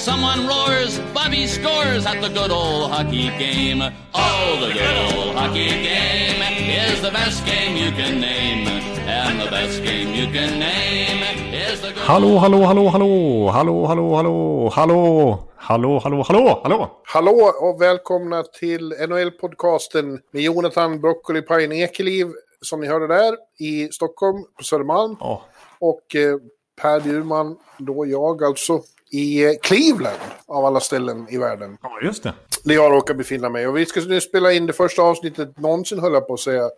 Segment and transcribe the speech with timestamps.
[0.00, 3.82] Someone roars, Bobby scores at the good old hockey game.
[4.14, 6.40] Oh, the good old hockey game
[6.72, 8.66] is the best game you can name.
[9.06, 11.20] And the best game you can name
[11.52, 16.90] is the good Hallå, hallå, hallå, hallå, hallå, hallå, hallå, hallå, hallå, hallå, hallå, hallå.
[17.04, 22.26] Hallå och välkomna till NHL-podcasten med Jonathan Broccolipajen Ekeliv
[22.62, 25.16] som ni hörde där i Stockholm på Södermalm.
[25.20, 25.42] Ja,
[25.78, 26.36] Och eh,
[26.80, 31.78] Per Bjurman, då jag alltså, i eh, Cleveland av alla ställen i världen.
[31.82, 32.34] ja, just det.
[32.64, 33.68] Där jag råkar befinna mig.
[33.68, 36.70] Och vi ska nu spela in det första avsnittet någonsin höll jag på att säga.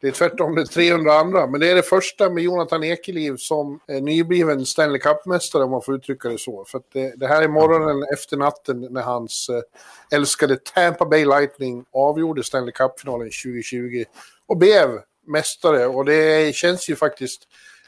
[0.00, 1.46] Det är tvärtom det är 300 andra.
[1.46, 5.82] Men det är det första med Jonathan Ekeliv som eh, nybliven Stanley Cup-mästare om man
[5.82, 6.64] får uttrycka det så.
[6.64, 11.84] För det, det här är morgonen efter natten när hans eh, älskade Tampa Bay Lightning
[11.92, 14.04] avgjorde Stanley Cup-finalen 2020.
[14.46, 14.88] Och blev
[15.26, 15.86] mästare.
[15.86, 17.42] Och det känns ju faktiskt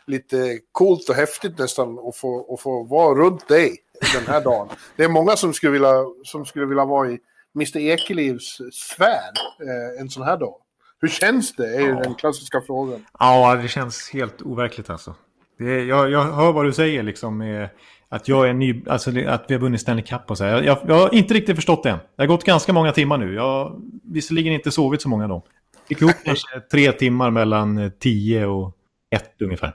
[0.06, 3.76] lite coolt och häftigt nästan att få, att få vara runt dig
[4.14, 4.68] den här dagen.
[4.96, 7.18] Det är många som skulle vilja, som skulle vilja vara i
[7.56, 10.54] Mr Ekelivs sfär eh, en sån här dag.
[11.00, 11.76] Hur känns det?
[11.76, 13.06] är ju den klassiska frågan.
[13.18, 15.14] Ja, det känns helt overkligt alltså.
[15.58, 17.68] Är, jag, jag hör vad du säger liksom med
[18.08, 20.44] att jag är ny, alltså att vi har vunnit Stanley Cup och så.
[20.44, 21.98] Jag, jag, jag har inte riktigt förstått det än.
[22.16, 23.34] Det har gått ganska många timmar nu.
[23.34, 25.42] Jag har visserligen inte sovit så många dagar.
[25.88, 28.76] Fick ihop kanske tre timmar mellan eh, tio och
[29.10, 29.74] ett ungefär.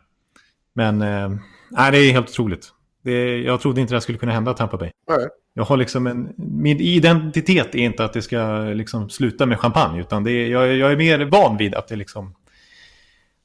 [0.74, 1.30] Men eh,
[1.72, 2.72] nej, det är helt otroligt.
[3.06, 4.92] Det, jag trodde inte det skulle kunna hända Tampa Bay.
[5.10, 5.28] Nej.
[5.54, 10.00] Jag har liksom en, min identitet är inte att det ska liksom sluta med champagne.
[10.00, 12.36] Utan det är, jag, jag är mer van vid att det liksom...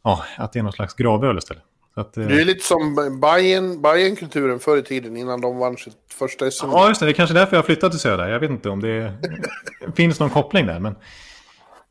[0.04, 1.62] Ja, att det är någon slags gravöl istället.
[1.94, 5.76] Så att, eh, Du är lite som Bayern, Bayern-kulturen förr i tiden innan de vann
[5.76, 6.66] sitt första SM.
[6.72, 7.06] Ja, just det.
[7.06, 8.28] Det är kanske därför jag har flyttat till Söder.
[8.28, 9.12] Jag vet inte om det
[9.96, 10.80] finns någon koppling där.
[10.80, 10.94] Men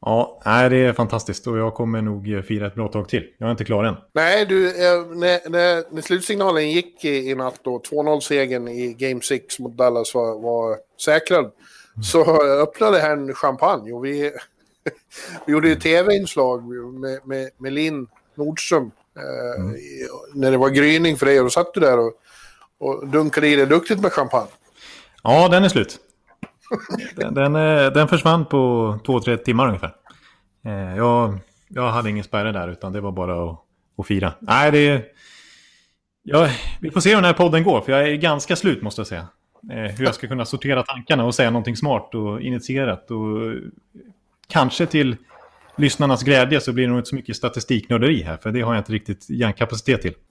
[0.02, 1.48] ja, nej, det är fantastiskt.
[1.48, 3.24] Och jag kommer nog eh, fira ett bra tag till.
[3.38, 3.96] Jag är inte klar än.
[4.14, 9.22] Nej, du, eh, när, när, när slutsignalen gick i, i natt då, 2-0-segern i Game
[9.22, 11.52] 6 mot Dallas var, var säkrad,
[12.12, 14.32] så öppnade här en champagne och vi,
[15.46, 16.64] vi gjorde ju tv-inslag
[17.00, 21.50] med, med, med Linn Nordström eh, i- när det var gryning för dig och då
[21.50, 22.14] satt du där och,
[22.80, 24.48] och dunkade i dig duktigt med champagne.
[25.24, 26.00] Ja, den är slut.
[27.16, 29.94] Den, den, eh, den försvann på två, tre timmar ungefär.
[30.66, 31.38] Eh, jag,
[31.68, 33.60] jag hade ingen spärre där, utan det var bara att,
[33.98, 34.34] att fira.
[34.40, 35.04] Nej, det är...
[36.24, 39.00] Ja, vi får se hur den här podden går, för jag är ganska slut måste
[39.00, 39.28] jag säga.
[39.72, 43.12] Eh, hur jag ska kunna sortera tankarna och säga någonting smart och initierat.
[43.12, 43.54] Och
[44.48, 45.18] kanske till
[45.80, 48.82] lyssnarnas glädje så blir det nog inte så mycket statistiknörderi här, för det har jag
[48.82, 50.14] inte riktigt hjärnkapacitet till.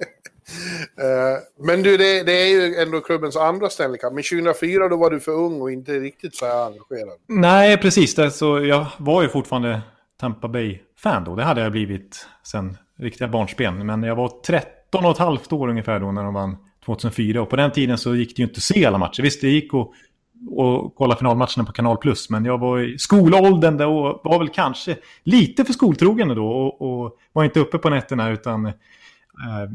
[0.98, 4.12] Eh, men du, det, det är ju ändå klubbens andra Stanley Cup.
[4.12, 7.18] Men 2004 då var du för ung och inte riktigt så här engagerad.
[7.26, 8.14] Nej, precis.
[8.14, 9.80] Det, så jag var ju fortfarande
[10.20, 11.36] Tampa Bay-fan då.
[11.36, 13.86] Det hade jag blivit sen riktiga barnsben.
[13.86, 17.42] Men jag var 13 och ett halvt år ungefär då när de vann 2004.
[17.42, 19.22] Och på den tiden så gick det ju inte att se alla matcher.
[19.22, 19.90] Visst, det gick att
[20.46, 22.30] och kolla finalmatcherna på Kanal Plus.
[22.30, 26.48] Men jag var i skolåldern då och var väl kanske lite för skoltrogen då.
[26.48, 28.72] Och, och var inte uppe på nätterna utan eh,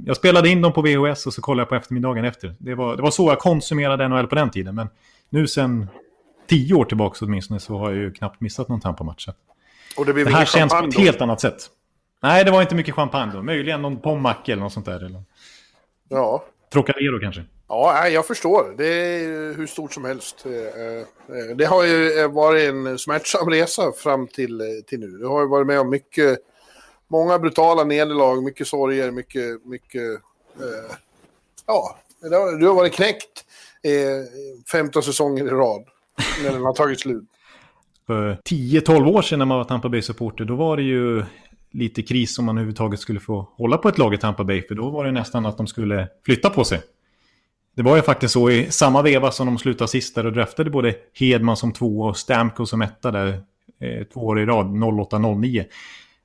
[0.06, 2.56] jag spelade in dem på VHS och så kollade jag på eftermiddagen efter.
[2.57, 4.75] Det var, det var så jag konsumerade NHL på den tiden.
[4.75, 4.88] Men
[5.29, 5.88] nu sen
[6.50, 9.28] tio år tillbaka åtminstone så har jag ju knappt missat någon Tampa-match.
[9.97, 11.69] Och det blev Det här känns på ett helt annat sätt.
[12.22, 13.41] Nej, det var inte mycket champagne då.
[13.44, 15.06] Möjligen någon pommac eller något sånt där.
[15.06, 15.23] Eller
[16.09, 16.44] Ja.
[16.73, 17.44] Trocadero kanske.
[17.73, 18.73] Ja, jag förstår.
[18.78, 20.45] Det är hur stort som helst.
[20.45, 25.07] Eh, eh, det har ju eh, varit en smärtsam resa fram till, till nu.
[25.07, 26.39] Du har ju varit med om mycket,
[27.07, 30.22] många brutala nederlag, mycket sorger, mycket, mycket...
[31.67, 31.97] Ja,
[32.59, 33.45] du har varit knäckt
[34.72, 35.84] 15 säsonger i rad
[36.44, 37.23] när den har tagit slut.
[38.07, 41.23] För 10-12 år sedan när man var Tampa Bay-supporter, då var det ju
[41.72, 44.61] lite kris om man överhuvudtaget skulle få hålla på ett lag i Tampa Bay.
[44.67, 46.81] För då var det nästan att de skulle flytta på sig.
[47.75, 50.70] Det var ju faktiskt så i samma veva som de slutade sist där och draftade
[50.70, 53.28] både Hedman som två och Stamkos som etta där
[53.81, 55.66] eh, två år i rad, 08-09.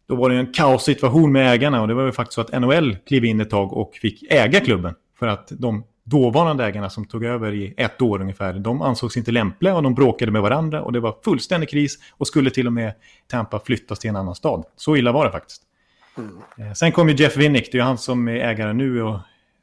[0.09, 2.97] Då var det en kaossituation med ägarna och det var ju faktiskt så att NHL
[3.07, 4.95] klev in ett tag och fick äga klubben.
[5.19, 9.31] För att de dåvarande ägarna som tog över i ett år ungefär, de ansågs inte
[9.31, 12.73] lämpliga och de bråkade med varandra och det var fullständig kris och skulle till och
[12.73, 12.93] med
[13.27, 14.65] Tampa flyttas till en annan stad.
[14.77, 15.63] Så illa var det faktiskt.
[16.59, 19.19] Eh, Sen kom ju Jeff Winnick, det är han som är ägare nu och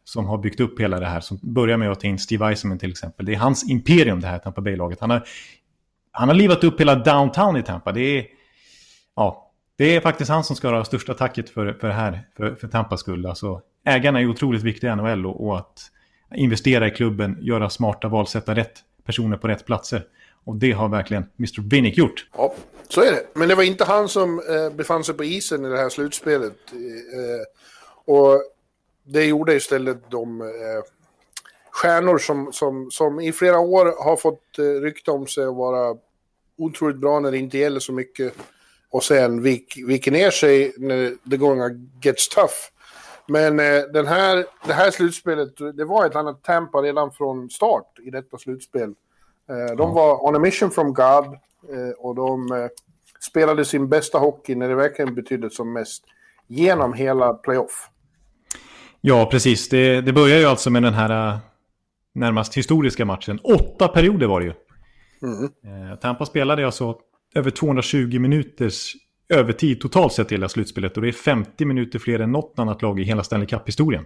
[0.05, 1.19] som har byggt upp hela det här.
[1.19, 3.25] Som börjar med att ta in Steve Eisenman till exempel.
[3.25, 4.99] Det är hans imperium det här Tampa Bay-laget.
[4.99, 5.27] Han har,
[6.11, 7.91] han har livat upp hela downtown i Tampa.
[7.91, 8.25] Det är,
[9.15, 12.55] ja, det är faktiskt han som ska ha största tacket för, för det här, för,
[12.55, 13.25] för Tampas skull.
[13.25, 15.91] Alltså, ägarna är otroligt viktiga i NHL och, och, att
[16.35, 20.03] investera i klubben, göra smarta val, sätta rätt personer på rätt platser.
[20.43, 21.69] Och det har verkligen Mr.
[21.69, 22.27] Vinnick gjort.
[22.37, 22.53] Ja,
[22.89, 23.27] så är det.
[23.33, 26.57] Men det var inte han som eh, befann sig på isen i det här slutspelet.
[26.71, 28.41] Eh, och
[29.05, 30.47] det gjorde istället de eh,
[31.71, 35.97] stjärnor som, som, som i flera år har fått eh, rykte om sig att vara
[36.57, 38.33] otroligt bra när det inte gäller så mycket.
[38.89, 42.53] Och sen vik, viker ner sig när the going gets tough.
[43.27, 47.99] Men eh, den här, det här slutspelet, det var ett annat Tampa redan från start
[48.03, 48.93] i detta slutspel.
[49.49, 51.25] Eh, de var on a mission from God
[51.69, 52.67] eh, och de eh,
[53.19, 56.03] spelade sin bästa hockey när det verkligen betydde som mest
[56.47, 57.89] genom hela playoff.
[59.07, 59.69] Ja, precis.
[59.69, 61.37] Det, det börjar ju alltså med den här uh,
[62.13, 63.39] närmast historiska matchen.
[63.43, 64.53] Åtta perioder var det ju.
[65.21, 65.43] Mm.
[65.43, 66.95] Uh, Tampa spelade alltså
[67.35, 68.93] över 220 minuters
[69.29, 70.97] övertid totalt sett i hela slutspelet.
[70.97, 74.05] Och det är 50 minuter fler än något annat lag i hela Stanley Cup-historien.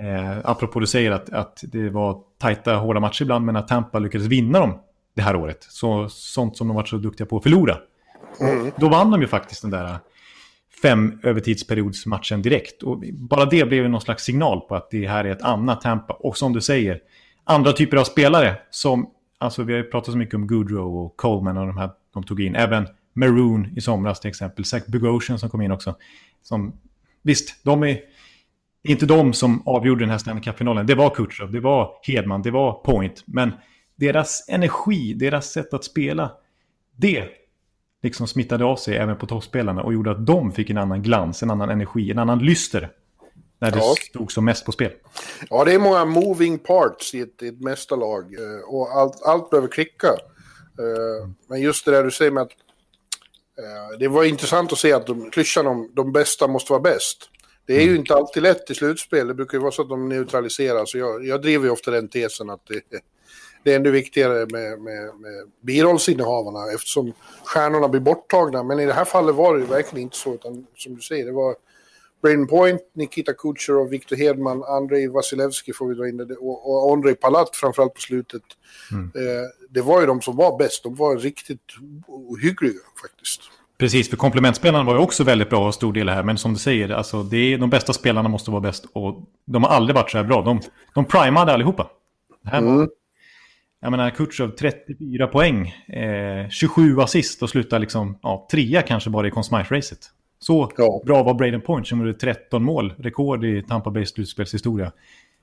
[0.00, 3.98] Eh, apropå du säger att, att det var tajta, hårda matcher ibland, men att Tampa
[3.98, 4.78] lyckades vinna dem
[5.16, 5.66] det här året.
[5.68, 7.76] Så, sånt som de var så duktiga på att förlora.
[8.40, 8.72] Mm.
[8.76, 9.98] Då vann de ju faktiskt den där
[10.82, 12.82] fem övertidsperiodsmatchen direkt.
[12.82, 16.14] Och bara det blev någon slags signal på att det här är ett annat Tampa.
[16.14, 17.00] Och som du säger,
[17.44, 21.16] andra typer av spelare som, alltså vi har ju pratat så mycket om Goodrow och
[21.16, 22.54] Coleman och de här de tog in.
[22.54, 24.64] Även Maroon i somras till exempel.
[24.64, 25.96] Zach Bogosian som kom in också.
[26.42, 26.72] Som,
[27.22, 28.00] visst, de är
[28.82, 30.86] inte de som avgjorde den här Stanley Cup-finalen.
[30.86, 33.22] Det var Kutjerov, det var Hedman, det var Point.
[33.26, 33.52] Men
[33.96, 36.32] deras energi, deras sätt att spela,
[36.96, 37.28] det
[38.02, 41.42] liksom smittade av sig även på toppspelarna och gjorde att de fick en annan glans,
[41.42, 42.90] en annan energi, en annan lyster.
[43.58, 43.94] När det ja.
[44.08, 44.92] stod som mest på spel.
[45.50, 49.50] Ja, det är många moving parts i ett, i ett mästarlag eh, och allt, allt
[49.50, 50.06] behöver klicka.
[50.06, 52.52] Eh, men just det där du säger med att
[53.58, 57.30] eh, det var intressant att se att de, klyschan om de bästa måste vara bäst.
[57.66, 58.00] Det är ju mm.
[58.00, 59.26] inte alltid lätt i slutspel.
[59.26, 60.94] Det brukar ju vara så att de neutraliseras.
[60.94, 63.00] Jag, jag driver ju ofta den tesen att det,
[63.62, 67.12] det är ännu viktigare med, med, med birollsinnehavarna eftersom
[67.44, 68.62] stjärnorna blir borttagna.
[68.62, 70.34] Men i det här fallet var det verkligen inte så.
[70.34, 71.54] Utan som du säger, det var
[72.22, 76.92] Braden Point, Nikita Kucherov, Victor Hedman, Andrei Vasilevski får vi dra in det, och, och
[76.92, 78.42] Andrei Palat framförallt på slutet.
[78.92, 79.04] Mm.
[79.04, 80.82] Eh, det var ju de som var bäst.
[80.82, 81.60] De var riktigt
[82.06, 83.40] ohyggliga faktiskt.
[83.78, 86.22] Precis, för komplementspelarna var ju också väldigt bra och stor del här.
[86.22, 88.86] Men som du säger, alltså, det är, de bästa spelarna måste vara bäst.
[88.92, 90.42] Och de har aldrig varit så här bra.
[90.42, 90.60] De,
[90.94, 91.90] de primade allihopa.
[92.42, 92.88] Det här var, mm.
[93.82, 99.26] Jag menar, Kutjov 34 poäng, eh, 27 assist och slutar liksom, ja, trea kanske bara
[99.26, 100.10] i Consmite-racet.
[100.38, 101.02] Så ja.
[101.04, 104.92] bra var Braden Point som gjorde 13 mål, rekord i Tampa Bay slutspelshistoria.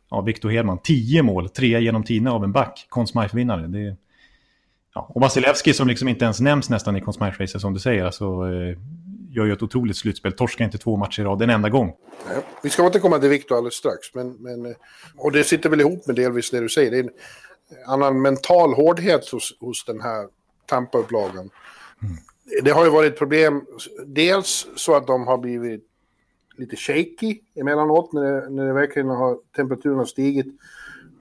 [0.10, 3.68] Ja, Victor Hedman, 10 mål, trea genom tiderna av en back, Consmite-vinnare.
[3.68, 3.96] Det,
[4.94, 5.12] ja.
[5.16, 8.78] Och Vasilevski som liksom inte ens nämns nästan i Consmite-racet som du säger, alltså, eh,
[9.30, 10.32] gör ju ett otroligt slutspel.
[10.32, 11.94] Torskar inte två matcher i rad en enda gång.
[12.28, 14.72] Ja, vi ska återkomma till Victor alldeles strax, men, men, eh,
[15.16, 16.92] och det sitter väl ihop med delvis det du säger.
[16.92, 17.10] Det är en
[17.86, 20.28] annan mental hårdhet hos, hos den här
[20.66, 21.50] Tampa-upplagan.
[22.04, 22.18] Mm
[22.64, 23.66] det har ju varit problem,
[24.06, 25.84] dels så att de har blivit
[26.58, 30.48] lite shaky emellanåt när det, när det verkligen har temperaturen har stigit.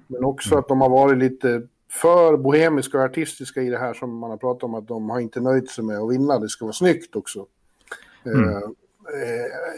[0.07, 0.59] Men också mm.
[0.59, 4.37] att de har varit lite för bohemiska och artistiska i det här som man har
[4.37, 7.17] pratat om att de har inte nöjt sig med att vinna, det ska vara snyggt
[7.17, 7.47] också.
[8.25, 8.49] Mm.
[8.49, 8.61] Uh,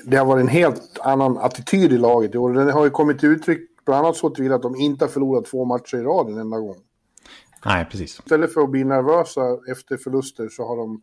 [0.04, 2.52] det har varit en helt annan attityd i laget i år.
[2.52, 5.46] Den har ju kommit till uttryck bland annat så till att de inte har förlorat
[5.46, 6.76] två matcher i rad en enda gång.
[7.64, 8.18] Nej, precis.
[8.18, 9.40] Istället för att bli nervösa
[9.70, 11.02] efter förluster så har de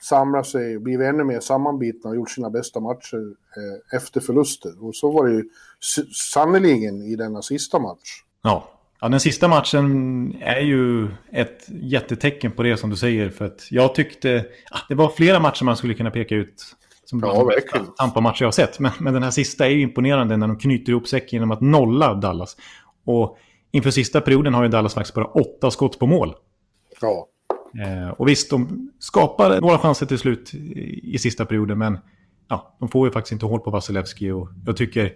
[0.00, 4.84] samlat sig, blivit ännu mer sammanbitna och gjort sina bästa matcher eh, efter förluster.
[4.84, 5.44] Och så var det ju
[6.32, 8.22] sannoliken i denna sista match.
[8.42, 8.68] Ja.
[9.00, 13.30] ja, den sista matchen är ju ett jättetecken på det som du säger.
[13.30, 16.76] För att jag tyckte, ja, det var flera matcher man skulle kunna peka ut
[17.20, 17.86] som ja, verkligen.
[17.86, 18.78] Tampa-matcher jag har sett.
[18.78, 21.60] Men, men den här sista är ju imponerande när de knyter ihop säcken genom att
[21.60, 22.56] nolla Dallas.
[23.04, 23.38] Och
[23.70, 26.34] inför sista perioden har ju Dallas faktiskt bara åtta skott på mål.
[27.00, 27.28] Ja.
[27.84, 31.98] Eh, och visst, de skapar några chanser till slut i, i sista perioden, men
[32.48, 35.12] ja, de får ju faktiskt inte hål på Vasilevski och jag tycker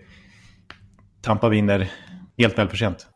[1.22, 1.92] Tampa vinner
[2.38, 3.06] helt välförtjänt.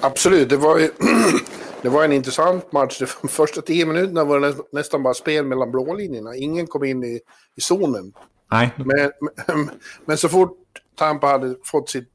[0.00, 0.78] Absolut, det var,
[1.82, 2.98] det var en intressant match.
[2.98, 6.36] De första tio minuterna var det nästan bara spel mellan blålinjerna.
[6.36, 7.20] Ingen kom in i,
[7.56, 8.12] i zonen.
[8.52, 8.70] Nej.
[8.76, 9.10] Men,
[9.46, 9.70] men,
[10.04, 10.58] men så fort
[10.98, 12.08] Tampa hade fått sitt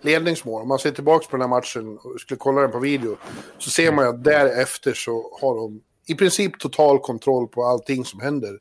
[0.00, 3.16] ledningsmål, om man ser tillbaka på den här matchen och skulle kolla den på video,
[3.58, 8.04] så ser man ju att därefter så har de i princip total kontroll på allting
[8.04, 8.58] som händer.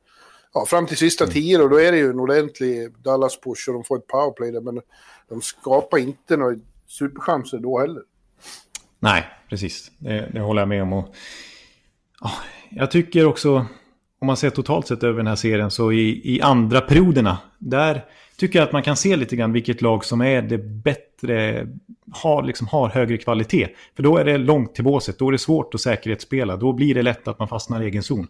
[0.54, 1.34] Ja, fram till sista mm.
[1.34, 4.62] tio då, då är det ju en ordentlig Dallas-push och de får ett powerplay där,
[4.62, 4.82] men
[5.30, 6.56] de skapar inte några
[6.88, 8.04] superchanser då heller.
[9.06, 9.92] Nej, precis.
[9.98, 10.94] Det, det håller jag med om.
[10.94, 11.16] Och,
[12.22, 12.32] ja,
[12.70, 13.66] jag tycker också,
[14.20, 18.06] om man ser totalt sett över den här serien så i, i andra perioderna, där
[18.38, 21.68] tycker jag att man kan se lite grann vilket lag som är det bättre,
[22.12, 23.68] har, liksom, har högre kvalitet.
[23.96, 26.96] För då är det långt till båset, då är det svårt att säkerhetsspela, då blir
[26.96, 28.28] det lätt att man fastnar i egen zon.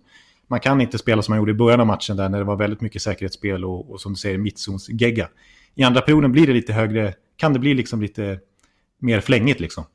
[0.47, 2.55] Man kan inte spela som man gjorde i början av matchen där när det var
[2.55, 5.29] väldigt mycket säkerhetsspel och, och som du säger mittzonsgegga.
[5.75, 8.39] I andra perioden blir det lite högre, kan det bli liksom lite
[8.99, 9.85] mer flängigt liksom.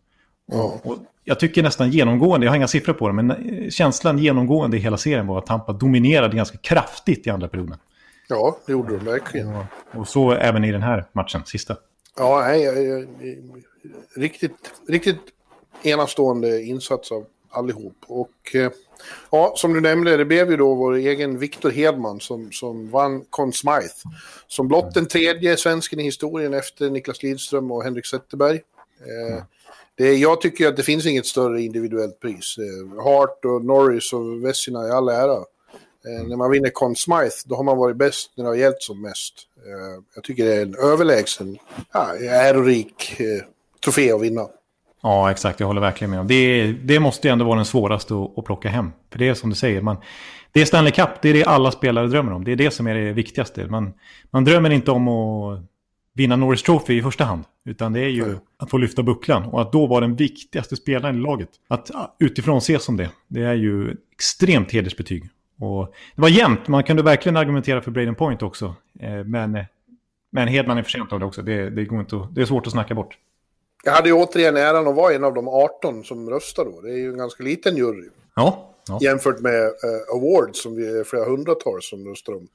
[0.52, 4.76] Och, och jag tycker nästan genomgående, jag har inga siffror på det, men känslan genomgående
[4.76, 7.78] i hela serien var att Tampa dominerade ganska kraftigt i andra perioden.
[8.28, 9.54] Ja, det gjorde de verkligen.
[9.92, 11.76] Och, så även i den här matchen, sista.
[12.16, 13.06] Ja, nej,
[14.16, 15.20] riktigt, riktigt
[15.82, 17.96] enastående insats av allihop.
[18.06, 18.70] Och eh,
[19.30, 23.24] ja, som du nämnde, det blev ju då vår egen Viktor Hedman som, som vann
[23.30, 24.08] Conn Smythe.
[24.46, 28.60] Som blott den tredje svensken i historien efter Niklas Lidström och Henrik Zetterberg.
[29.00, 29.42] Eh,
[30.00, 32.56] det, jag tycker att det finns inget större individuellt pris.
[32.58, 35.36] Eh, Hart och Norris och Vessina i all ära.
[35.36, 38.82] Eh, när man vinner Conn Smythe, då har man varit bäst när det har gällt
[38.82, 39.34] som mest.
[39.56, 41.58] Eh, jag tycker det är en överlägsen,
[41.92, 43.20] ja, ärorik
[43.84, 44.46] trofé att vinna.
[45.02, 45.60] Ja, exakt.
[45.60, 46.26] Jag håller verkligen med.
[46.26, 48.90] Det, det måste ju ändå vara den svåraste att, att plocka hem.
[49.12, 49.96] För det är som du säger, man,
[50.52, 52.44] det är Stanley Cup, det är det alla spelare drömmer om.
[52.44, 53.66] Det är det som är det viktigaste.
[53.66, 53.92] Man,
[54.30, 55.69] man drömmer inte om att
[56.14, 57.44] vinna Norris Trophy i första hand.
[57.64, 61.16] Utan det är ju att få lyfta bucklan och att då vara den viktigaste spelaren
[61.16, 61.48] i laget.
[61.68, 65.30] Att utifrån ses som det, det är ju extremt hedersbetyg.
[65.60, 68.74] Och det var jämnt, man kunde verkligen argumentera för Braden Point också.
[69.00, 69.64] Eh, men,
[70.32, 72.66] men Hedman är förtjänt av det också, det, det, går inte att, det är svårt
[72.66, 73.18] att snacka bort.
[73.84, 76.80] Jag hade ju återigen äran att vara en av de 18 som röstade då.
[76.80, 78.08] Det är ju en ganska liten jury.
[78.36, 78.74] Ja.
[78.88, 78.98] ja.
[79.02, 82.48] Jämfört med uh, awards som vi är flera hundratals som röstar om.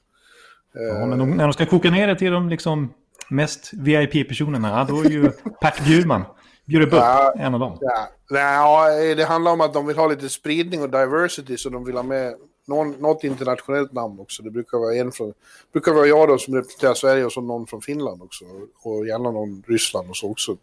[0.73, 2.93] Ja, men de, när de ska koka ner det till de liksom
[3.29, 6.23] mest VIP-personerna, då är ju Pat Bjurman,
[6.65, 7.77] Bjurebupp, ja, en av dem.
[7.81, 8.07] Ja.
[8.29, 11.95] ja, det handlar om att de vill ha lite spridning och diversity, så de vill
[11.95, 12.35] ha med
[12.67, 14.43] någon, något internationellt namn också.
[14.43, 15.33] Det brukar vara en från,
[15.71, 18.45] brukar vara jag då som representerar Sverige och så någon från Finland också.
[18.81, 20.57] Och gärna någon Ryssland och så också.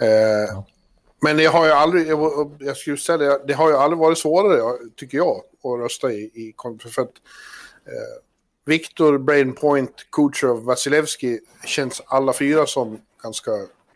[0.00, 0.08] Eh,
[0.48, 0.64] ja.
[1.20, 4.18] Men det har ju aldrig, jag, jag skulle säga det, det har ju aldrig varit
[4.18, 7.12] svårare, tycker jag, att rösta i, i för att
[7.86, 8.22] eh,
[8.64, 13.50] Viktor, Brainpoint, Kucherov, Vasilevski känns alla fyra som ganska...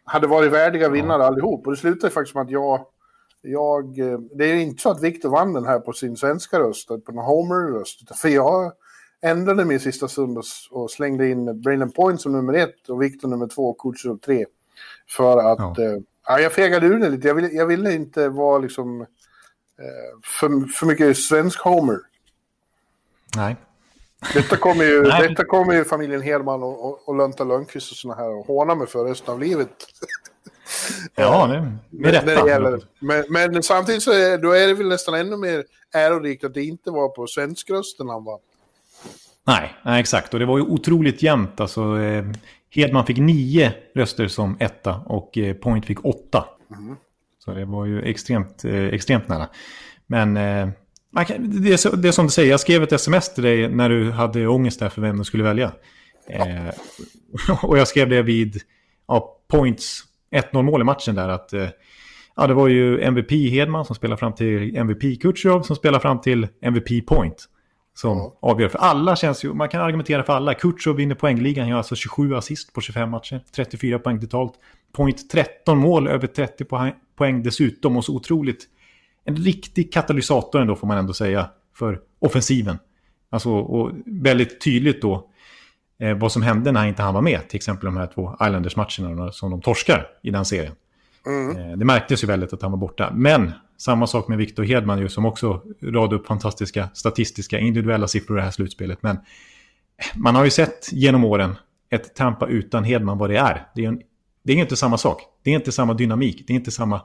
[0.04, 1.66] Hade varit värdiga vinnare allihop.
[1.66, 2.87] Och det slutade faktiskt med att jag...
[3.42, 3.94] jag
[4.35, 7.18] det är inte så att Viktor vann den här på sin svenska röst, på en
[7.18, 8.18] homer-röst.
[8.18, 8.73] För jag
[9.20, 10.38] ändrade min sista stund
[10.70, 14.46] och, slängde in Brain Point som nummer ett och Viktor nummer två och Kucherov tre.
[15.08, 15.58] För att...
[15.58, 15.75] Ja.
[15.78, 17.28] Eh, ja, jag fegade ur det lite.
[17.28, 19.00] Jag ville, jag ville inte vara liksom...
[19.00, 21.99] Eh, för, för mycket svensk homer.
[23.37, 23.56] Nej.
[24.35, 28.14] Detta kommer ju, detta kommer ju familjen Hedman och, och, och Lönta Lönnqvist och såna
[28.14, 29.68] här och håna mig för resten av livet.
[31.14, 32.45] Ja, det, med rätta.
[32.45, 32.80] Det gäller.
[32.99, 35.64] Men, men, samtidigt så är, då är det väl nästan ännu mer
[35.95, 38.38] ärorikt att det inte var på svenskrösten han vann.
[39.47, 40.35] Nej, nej, exakt.
[40.35, 41.61] Och det var ju otroligt jämnt.
[41.61, 42.25] Alltså, eh,
[42.71, 46.45] Hedman fick nio röster som etta och eh, Point fick åtta.
[46.71, 46.97] Mm.
[47.38, 49.49] Så det var ju extremt, eh, extremt nära.
[50.06, 50.68] Men eh,
[51.25, 53.88] kan, det, är, det är som du säger, jag skrev ett sms till dig när
[53.88, 55.73] du hade ångest där för vem du skulle välja.
[56.28, 56.68] Eh,
[57.62, 58.61] och jag skrev det vid
[59.08, 61.28] ja, points 1-0 mål i matchen där.
[61.28, 61.68] Att, eh,
[62.37, 66.20] ja, det var ju MVP Hedman som spelar fram till MVP Kutjerov som spelar fram
[66.20, 67.49] till MVP Point.
[67.94, 68.30] Som mm.
[68.40, 68.68] avgör.
[68.68, 70.54] För alla känns ju, man kan argumentera för alla.
[70.54, 73.40] Kutjerov vinner poängligan, han gör alltså 27 assist på 25 matcher.
[73.56, 74.52] 34 poäng totalt.
[74.92, 76.64] Point 13 mål, över 30
[77.16, 77.96] poäng dessutom.
[77.96, 78.68] Och så otroligt
[79.26, 82.78] en riktig katalysator ändå får man ändå säga för offensiven.
[83.30, 85.30] Alltså, och väldigt tydligt då
[86.00, 87.49] eh, vad som hände när han inte han var med.
[87.49, 90.73] Till exempel de här två Islanders-matcherna som de torskar i den serien.
[91.26, 91.56] Mm.
[91.56, 93.12] Eh, det märktes ju väldigt att han var borta.
[93.14, 98.37] Men samma sak med Victor Hedman ju, som också radade upp fantastiska statistiska individuella siffror
[98.37, 99.02] i det här slutspelet.
[99.02, 99.18] Men
[100.14, 101.54] man har ju sett genom åren
[101.90, 103.66] ett Tampa utan Hedman vad det är.
[103.75, 104.00] Det är, en,
[104.42, 105.23] det är inte samma sak.
[105.42, 106.45] Det är inte samma dynamik.
[106.47, 107.00] Det är inte samma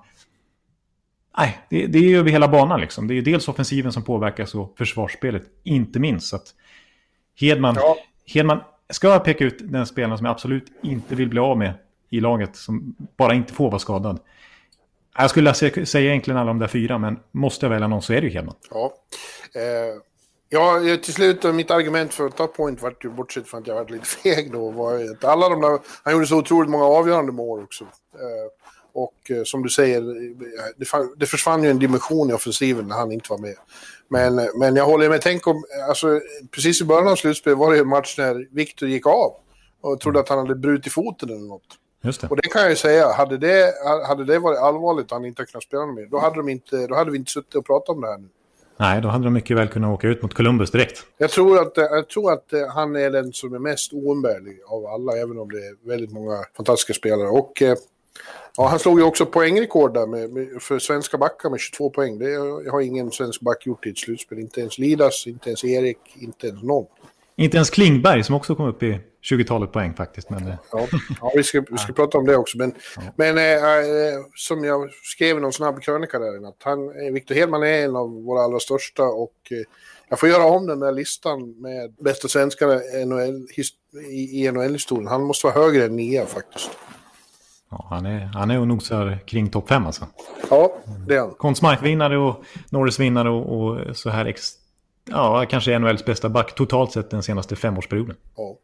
[1.37, 3.07] Nej, det, det är ju över hela banan liksom.
[3.07, 6.27] Det är dels offensiven som påverkas och försvarsspelet, inte minst.
[6.27, 6.47] Så att
[7.39, 7.97] Hedman, ja.
[8.25, 8.59] Hedman
[8.89, 11.73] ska peka ut den spelaren som jag absolut inte vill bli av med
[12.09, 14.19] i laget, som bara inte får vara skadad.
[15.17, 18.21] Jag skulle säga egentligen alla de där fyra, men måste jag välja någon så är
[18.21, 18.55] det ju Hedman.
[18.69, 18.93] Ja.
[19.55, 20.01] Eh,
[20.49, 23.75] ja, till slut, mitt argument för att ta point vart ju, bortsett från att jag
[23.75, 27.31] varit lite feg då, var att alla de där, han gjorde så otroligt många avgörande
[27.31, 27.83] mål också.
[28.13, 28.51] Eh,
[28.93, 30.01] och eh, som du säger,
[30.77, 33.55] det, det försvann ju en dimension i offensiven när han inte var med.
[34.07, 36.19] Men, eh, men jag håller med, tänk om, alltså,
[36.51, 39.33] precis i början av slutspelet var det en match när Viktor gick av
[39.81, 41.77] och trodde att han hade brutit foten eller något.
[42.03, 42.27] Just det.
[42.27, 43.73] Och det kan jag ju säga, hade det,
[44.07, 46.95] hade det varit allvarligt och han inte kunnat spela mer, då hade, de inte, då
[46.95, 48.27] hade vi inte suttit och pratat om det här nu.
[48.81, 51.05] Nej, då hade de mycket väl kunnat åka ut mot Columbus direkt.
[51.17, 54.85] Jag tror att, jag tror att eh, han är den som är mest oumbärlig av
[54.85, 57.29] alla, även om det är väldigt många fantastiska spelare.
[57.29, 57.75] Och eh,
[58.57, 62.19] ja, han slog ju också poängrekord där med, med, för svenska backar med 22 poäng.
[62.19, 62.35] Det
[62.71, 64.39] har ingen svensk back gjort i ett slutspel.
[64.39, 66.85] Inte ens Lidas, inte ens Erik, inte ens någon.
[67.35, 68.99] Inte ens Klingberg som också kom upp i
[69.31, 70.29] 20-talet poäng faktiskt.
[70.29, 70.47] Men...
[70.47, 70.53] Eh.
[70.71, 70.87] Ja,
[71.21, 72.57] ja, vi ska, vi ska prata om det också.
[72.57, 73.01] Men, ja.
[73.15, 77.85] men äh, som jag skrev i någon snabb krönika där, att han, Victor Hedman är
[77.85, 79.57] en av våra allra största och äh,
[80.09, 83.47] jag får göra om den där listan med bästa svenskar NHL,
[84.11, 85.07] i, i NHL-historien.
[85.07, 86.69] Han måste vara högre än Nia faktiskt.
[87.71, 90.07] Ja, han är, han är och nosar kring topp fem alltså.
[90.49, 90.75] Ja,
[91.07, 91.33] det är han.
[91.33, 94.53] Conn Smythe-vinnare och Norris-vinnare och, och, så här ex,
[95.09, 98.15] ja, kanske NHLs bästa back totalt sett den senaste femårsperioden.
[98.35, 98.57] Ja.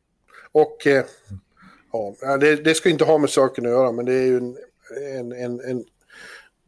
[0.51, 1.05] Och eh,
[2.21, 4.55] ja, det, det, ska inte ha med saken att göra, men det är ju en,
[5.15, 5.83] en, en, en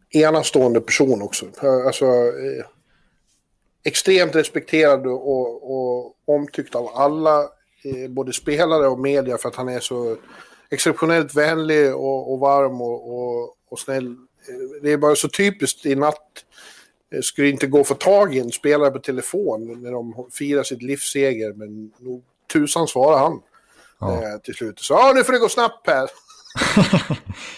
[0.10, 1.46] enastående person också.
[1.86, 2.66] Alltså, eh,
[3.84, 7.42] extremt respekterad och, och omtyckt av alla,
[7.84, 10.18] eh, både spelare och media, för att han är så
[10.72, 14.16] exceptionellt vänlig och, och varm och, och, och snäll.
[14.82, 16.46] Det är bara så typiskt i natt
[17.14, 20.64] eh, skulle inte gå att få tag i en spelare på telefon när de firar
[20.64, 22.24] sitt livsseger, men nog
[22.54, 23.42] tusan svarar han
[24.00, 24.14] ja.
[24.14, 24.80] eh, till slut.
[24.80, 26.10] Så ja, nu får det gå snabbt här.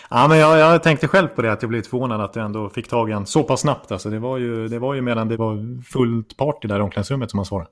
[0.09, 2.69] ja, men jag, jag tänkte själv på det, att jag blev förvånad att jag ändå
[2.69, 3.91] fick tag i en så pass snabbt.
[3.91, 7.29] Alltså, det, var ju, det var ju medan det var fullt party där i omklädningsrummet
[7.29, 7.69] som han svarade.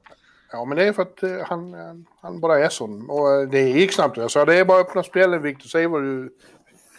[0.52, 1.76] Ja, men det är för att uh, han,
[2.22, 3.10] han bara är sån.
[3.10, 4.18] Och uh, det gick snabbt.
[4.18, 5.68] Jag sa det är bara att öppna spelen, Victor.
[5.68, 6.34] Säg vad du...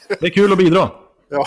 [0.09, 0.91] det är kul att bidra.
[1.29, 1.47] ja.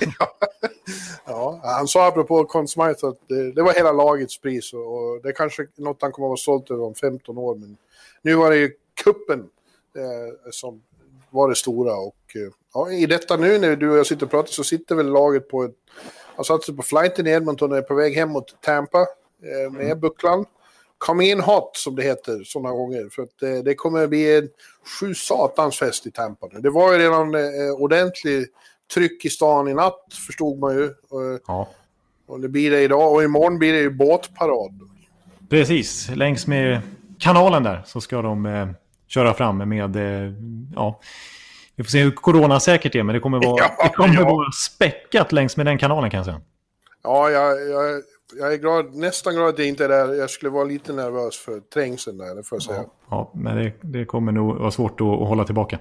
[1.26, 4.72] ja, han sa apropå Conn Smythe att det, det, var hela lagets pris.
[4.72, 7.54] Och, det är kanske något han kommer att vara stolt över om 15 år.
[7.54, 7.76] Men
[8.22, 8.72] nu var det ju
[9.04, 9.40] kuppen
[9.96, 10.82] eh, som
[11.30, 11.96] var det stora.
[11.96, 14.94] Och eh, ja, i detta nu när du och jag sitter och pratar så sitter
[14.94, 15.76] väl laget på ett...
[16.36, 19.00] Han satte sig på flighten i Edmonton och är på väg hem mot Tampa
[19.42, 20.00] eh, med mm.
[20.00, 20.44] bucklan.
[21.06, 23.08] Come in hot som det heter sådana gånger.
[23.10, 24.48] För att eh, det kommer att bli en
[25.00, 26.60] sju satans fest i Tampa nu.
[26.60, 28.46] Det var ju redan eh, ordentlig
[28.94, 30.86] tryck i stan i natt förstod man ju.
[30.86, 31.68] Och, ja.
[32.26, 34.80] och det blir det idag och imorgon blir det ju båtparad.
[35.50, 36.80] Precis, längs med
[37.18, 38.68] kanalen där så ska de eh,
[39.08, 40.32] köra fram med, eh,
[40.74, 41.00] ja,
[41.76, 44.24] vi får se hur coronasäkert det är, men det kommer vara, ja, det kommer ja.
[44.24, 46.40] vara späckat längs med den kanalen kan jag säga.
[47.02, 48.02] Ja, jag, jag,
[48.38, 50.14] jag är glad, nästan glad att jag inte är där.
[50.14, 52.78] Jag skulle vara lite nervös för trängseln där, får jag säga.
[52.78, 55.78] Ja, ja men det, det, kommer nog vara svårt att, att hålla tillbaka.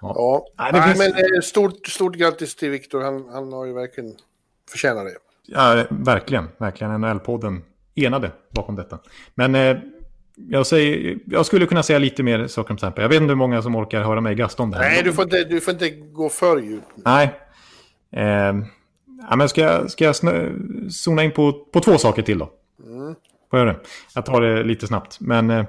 [0.00, 0.46] Ja, ja.
[0.58, 0.98] Nej, Nej finns...
[0.98, 3.00] men eh, stort, stort grattis till Viktor.
[3.00, 4.14] Han, han har ju verkligen
[4.70, 5.14] förtjänat det.
[5.46, 6.48] Ja, verkligen.
[6.58, 7.04] Verkligen.
[7.04, 7.62] NHL-podden
[7.94, 8.98] enade bakom detta.
[9.34, 9.76] Men eh,
[10.34, 13.02] jag, säger, jag skulle kunna säga lite mer saker om Tampa.
[13.02, 14.90] Jag vet inte hur många som orkar höra mig gasta om det här.
[14.90, 16.86] Nej, du får inte, du får inte gå för djupt.
[16.94, 17.40] Nej.
[18.12, 18.54] Eh,
[19.30, 20.16] ja, men ska, jag, ska jag
[20.90, 22.50] zona in på, på två saker till då?
[22.86, 23.14] Mm.
[23.50, 23.80] Får jag det?
[24.14, 25.20] Jag tar det lite snabbt.
[25.20, 25.64] Men eh,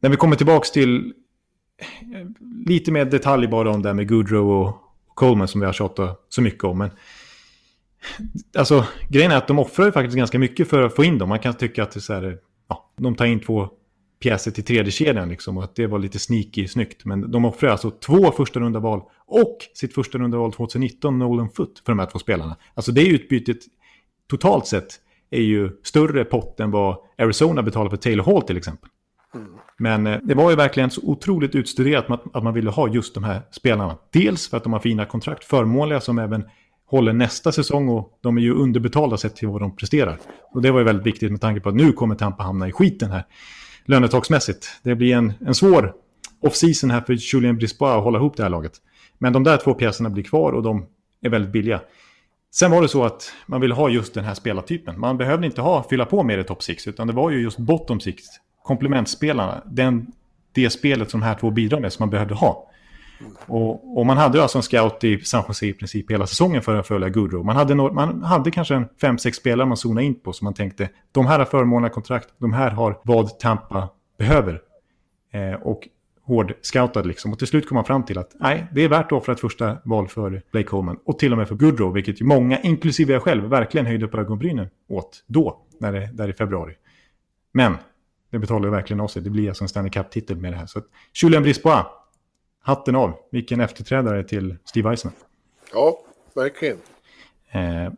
[0.00, 1.12] när vi kommer tillbaka till
[2.14, 2.26] eh,
[2.66, 4.82] lite mer detalj bara om det här med Goodrow och
[5.14, 6.78] Coleman som vi har tjatat så mycket om.
[6.78, 6.90] Men
[8.58, 11.28] alltså, grejen är att de offrar ju faktiskt ganska mycket för att få in dem.
[11.28, 13.68] Man kan tycka att det är så här, ja, de tar in två
[14.18, 17.04] pjäser till tredje kedjan liksom och att det var lite sneaky snyggt.
[17.04, 21.50] Men de offrar alltså två första runda val och sitt första runda val 2019, Nolan
[21.50, 22.56] Foot, för de här två spelarna.
[22.74, 23.58] Alltså det utbytet
[24.30, 25.00] totalt sett
[25.30, 28.90] är ju större pott än vad Arizona betalar för Taylor Hall till exempel.
[29.34, 29.48] Mm.
[29.78, 33.14] Men eh, det var ju verkligen så otroligt utstuderat att, att man ville ha just
[33.14, 33.98] de här spelarna.
[34.12, 36.44] Dels för att de har fina kontrakt, förmånliga som även
[36.86, 40.18] håller nästa säsong och de är ju underbetalda sett till vad de presterar.
[40.52, 42.72] Och det var ju väldigt viktigt med tanke på att nu kommer Tampa hamna i
[42.72, 43.24] skiten här
[43.88, 44.80] lönetaksmässigt.
[44.82, 45.92] Det blir en, en svår
[46.40, 48.72] off-season här för Julian Brisbois att hålla ihop det här laget.
[49.18, 50.86] Men de där två pjäserna blir kvar och de
[51.22, 51.80] är väldigt billiga.
[52.54, 55.00] Sen var det så att man ville ha just den här spelartypen.
[55.00, 57.58] Man behövde inte ha, fylla på med det top 6, utan det var ju just
[57.58, 58.22] bottom 6,
[58.62, 60.06] komplementspelarna, den,
[60.52, 62.70] det spelet som de här två bidrar med som man behövde ha.
[63.46, 66.74] Och, och, man hade alltså en scout i San Jose i princip hela säsongen för
[66.74, 67.44] att följa Goodrow.
[67.44, 70.44] Man hade, no man hade kanske en fem sex spelare man zonade in på som
[70.44, 74.60] man tänkte de här har förmånliga kontrakt, de här har vad Tampa behöver.
[75.32, 75.88] Eh, och
[76.28, 77.32] hård scoutad liksom.
[77.32, 79.40] Och till slut kom man fram till att nej, det är värt att offra ett
[79.40, 80.98] första val för Blake Coleman.
[81.04, 84.18] Och till och med för Goodrow, vilket ju många, inklusive jag själv, verkligen höjde på
[84.18, 86.74] ögonbrynen åt då, när det, där i februari.
[87.52, 87.74] Men
[88.30, 89.22] det betalar ju verkligen av sig.
[89.22, 90.66] Det blir alltså en Stanley Cup-titel med det här.
[90.66, 90.80] Så
[91.22, 91.84] Julian Brisbois,
[92.68, 93.14] hatten av.
[93.30, 95.12] Vilken efterträdare till Steve Eisner.
[95.72, 95.98] Ja,
[96.34, 96.76] verkligen.
[97.50, 97.92] Eh,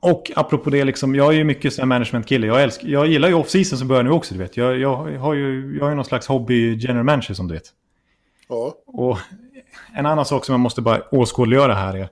[0.00, 2.46] och apropå det, liksom, jag är ju mycket management-kille.
[2.46, 4.56] Jag, jag gillar ju off-season som börjar nu också, du vet.
[4.56, 7.72] Jag, jag, har ju, jag har ju någon slags hobby general manager som du vet.
[8.48, 8.74] Ja.
[8.86, 9.18] Och
[9.94, 12.08] en annan sak som jag måste bara åskådliggöra här är...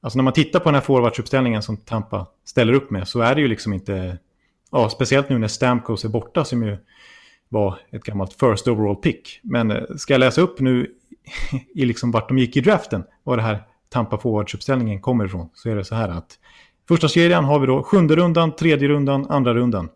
[0.00, 3.34] Alltså när man tittar på den här forwardsuppställningen som Tampa ställer upp med så är
[3.34, 4.18] det ju liksom inte...
[4.72, 6.78] Ja, speciellt nu när Stamkos är borta som ju
[7.48, 9.40] var ett gammalt first overall pick.
[9.42, 10.94] Men eh, ska jag läsa upp nu
[11.74, 15.70] i liksom vart de gick i draften, var det här Tampa forwardsuppställningen kommer ifrån, så
[15.70, 16.38] är det så här att
[16.88, 19.88] första serien har vi då sjunde rundan, tredje rundan, andra rundan.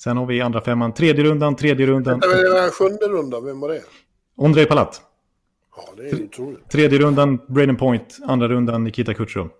[0.00, 2.20] Sen har vi andra femman, tredje rundan, tredje rundan.
[2.20, 3.82] Vänta, sjunde rundan, vem var det?
[4.36, 5.02] Ondrej Palat.
[5.76, 6.70] Ja, det är otroligt.
[6.70, 8.18] Tredje rundan, Braden Point.
[8.26, 9.50] Andra rundan, Nikita Kucherov.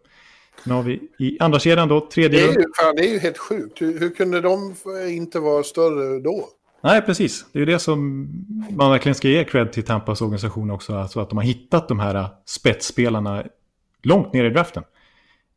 [0.65, 3.19] Sen har vi i andra kedjan då, tredje Det är, ju, fan, det är ju
[3.19, 3.81] helt sjukt.
[3.81, 4.75] Hur, hur kunde de
[5.09, 6.49] inte vara större då?
[6.81, 7.47] Nej, precis.
[7.53, 8.29] Det är ju det som
[8.71, 10.95] man verkligen ska ge cred till Tampas organisation också.
[10.95, 13.45] Alltså att de har hittat de här spetsspelarna
[14.03, 14.83] långt ner i draften.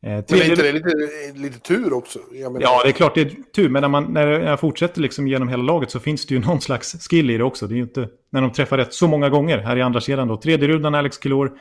[0.03, 0.89] Eh, Men är inte det lite,
[1.35, 2.19] lite tur också?
[2.31, 3.69] Menar, Ja, det är klart det är tur.
[3.69, 6.61] Men när, man, när jag fortsätter liksom genom hela laget så finns det ju någon
[6.61, 7.67] slags skill i det också.
[7.67, 10.27] Det är ju inte när de träffar rätt så många gånger här i andra kedjan
[10.27, 10.37] då.
[10.37, 11.51] Tredje rundan Alex Kilor,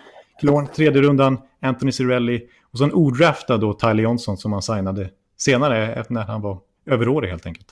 [0.41, 2.43] Kilorn, tredje rundan Anthony Cirelli
[2.73, 7.31] och så en odraftad då Tyler Johnson som han signade senare när han var överårig
[7.31, 7.67] helt enkelt.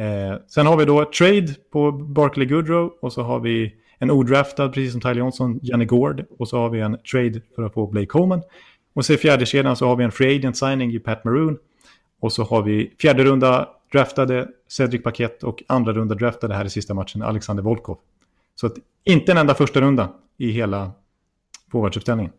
[0.00, 4.68] Eh, sen har vi då trade på Barkley Goodrow och så har vi en odraftad,
[4.68, 6.24] precis som Tyler Johnson, Janne Gord.
[6.38, 8.42] Och så har vi en trade för att få Blake Coleman.
[8.94, 11.58] Och så i fjärde kedjan så har vi en free agent signing i Pat Maroon.
[12.20, 16.70] Och så har vi fjärde runda draftade Cedric Paquette och andra runda draftade här i
[16.70, 17.98] sista matchen Alexander Volkov.
[18.54, 20.92] Så att inte en enda första runda i hela
[21.72, 22.32] forwardsuppställningen.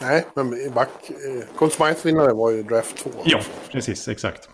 [0.00, 0.90] Nej, men back...
[1.08, 3.10] Eh, Conn Smythe-vinnare var ju draft 2.
[3.72, 4.48] precis, exakt.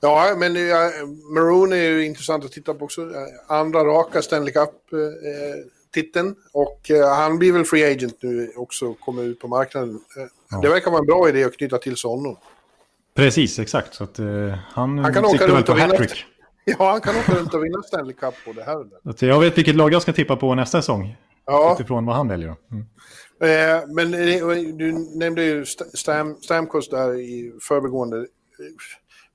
[0.00, 0.62] Ja, men eh,
[1.34, 3.02] Maroon är ju intressant att titta på också.
[3.02, 3.08] Eh,
[3.56, 6.34] Andra raka Stanley Cup-titeln.
[6.52, 9.90] och eh, han blir väl free agent nu också, kommer ut på marknaden.
[10.16, 10.58] Eh, Ja.
[10.60, 12.36] Det verkar vara en bra idé att knyta till sig honom.
[13.14, 13.94] Precis, exakt.
[13.94, 14.26] Så att, eh,
[14.72, 15.94] han, Han kan åka runt på och vinna.
[16.64, 19.58] Ja, han kan åka runt och vinna Stanley Cup och det här att jag vet
[19.58, 21.16] vilket lag jag ska tippa på nästa säsong.
[21.46, 22.54] Ja, Utifrån vad han väljer.
[22.70, 22.84] Mm.
[23.40, 28.26] eh, men eh, du nämnde ju St- Stam, Stamkos där i förbigående.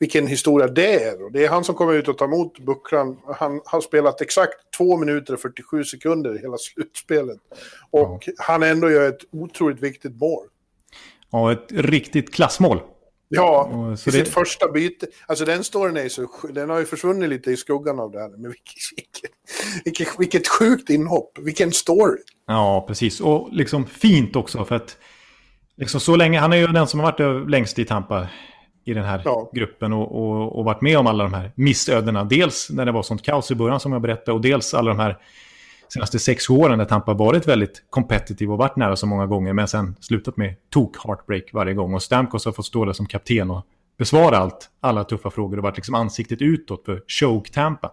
[0.03, 1.23] Vilken historia det är.
[1.23, 3.17] Och det är han som kommer ut och tar emot bucklan.
[3.39, 7.37] Han har spelat exakt 2 minuter och 47 sekunder i hela slutspelet.
[7.91, 10.43] Och han ändå gör ett otroligt viktigt mål.
[11.31, 12.79] Ja, ett riktigt klassmål.
[13.29, 15.07] Ja, så i det- sitt första byte.
[15.25, 18.29] Alltså den storyn är så, den har ju försvunnit lite i skuggan av det här.
[18.29, 19.31] Men vilket, vilket,
[19.85, 22.17] vilket, vilket sjukt inhopp, vilken story.
[22.47, 23.21] Ja, precis.
[23.21, 24.97] Och liksom fint också för att
[25.77, 28.27] liksom så länge, han är ju den som har varit längst i Tampa
[28.85, 29.49] i den här Ja.
[29.53, 32.23] gruppen och, och, och varit med om alla de här missödena.
[32.23, 34.99] Dels när det var sånt kaos i början som jag berättade och dels alla de
[34.99, 35.17] här
[35.93, 39.67] senaste sex åren när Tampa varit väldigt competitive och varit nära så många gånger men
[39.67, 41.93] sen slutat med tok-heartbreak varje gång.
[41.93, 43.65] Och Stamkos har fått stå där som kapten och
[43.97, 47.91] besvara allt, alla tuffa frågor och varit liksom ansiktet utåt för choke Tampa.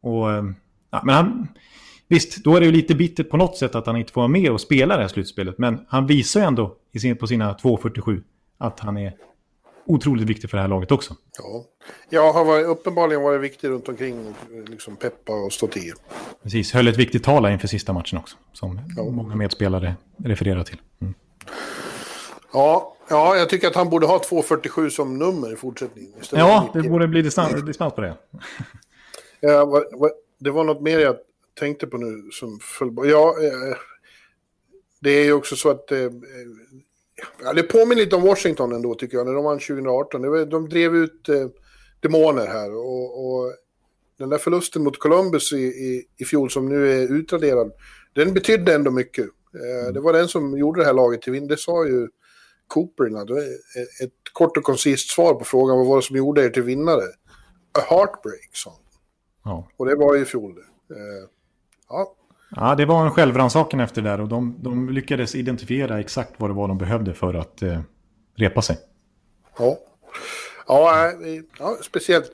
[0.00, 0.44] Och, eh,
[0.90, 1.48] ja, men han,
[2.08, 4.28] visst, då är det ju lite bittert på något sätt att han inte får vara
[4.28, 5.58] med och spela det här slutspelet.
[5.58, 8.22] Men han visar ju ändå sin, på sina 2.47
[8.58, 9.12] att han är
[9.86, 11.14] otroligt viktig för det här laget också.
[11.38, 11.64] Ja,
[12.10, 14.34] jag har varit, uppenbarligen varit viktig runt omkring
[14.66, 15.92] liksom peppa och stå till.
[16.42, 18.36] Precis, höll ett viktigt tal inför sista matchen också.
[18.52, 19.02] Som Ja.
[19.04, 19.94] många medspelare
[20.24, 20.80] refererar till.
[21.00, 21.14] Mm.
[22.52, 26.12] Ja, ja, jag tycker att han borde ha 2.47 som nummer i fortsättningen.
[26.32, 26.92] Ja, det 90.
[26.92, 28.16] borde bli distans, distans på det.
[29.40, 31.16] Ja, vad, vad, det var något mer jag
[31.58, 32.94] tänkte på nu som föll.
[33.10, 33.76] Ja, eh,
[35.00, 35.92] det är ju också så att...
[35.92, 35.98] Eh,
[37.42, 40.22] ja, det påminner lite om Washington ändå tycker jag, när de vann 2018.
[40.22, 41.46] Det var, de drev ut eh,
[42.00, 43.52] demoner här och, och
[44.18, 47.72] den där förlusten mot Columbus i, i, i fjol som nu är utraderad,
[48.14, 49.24] den betydde ändå mycket.
[49.54, 51.48] Eh, det var den som gjorde det här laget till vinn.
[51.48, 52.08] Det sa ju
[52.66, 53.28] Cooper innan.
[54.02, 57.04] Ett kort och koncist svar på frågan vad var det som gjorde er till vinnare?
[57.78, 58.80] A heartbreak, sa han.
[59.44, 59.68] Ja.
[59.76, 60.58] Och det var ju i fjol.
[60.90, 61.28] Eh,
[61.88, 62.16] ja,
[62.56, 66.50] ja, det var en självrannsakan efter det där och de, de lyckades identifiera exakt vad
[66.50, 67.80] det var de behövde för att eh,
[68.34, 68.76] repa sig.
[69.58, 69.78] ja.
[70.68, 72.32] Ja, eh, ja, speciellt.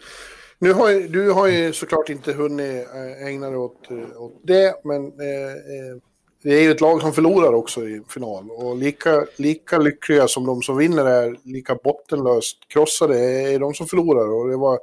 [0.58, 4.40] Nu har ju, du har ju såklart inte hunnit eh, ägna dig åt, eh, åt
[4.42, 5.96] det, men eh,
[6.42, 8.50] det är ju ett lag som förlorar också i final.
[8.50, 13.86] Och lika, lika lyckliga som de som vinner är, lika bottenlöst krossade är de som
[13.86, 14.28] förlorar.
[14.28, 14.78] Och det var,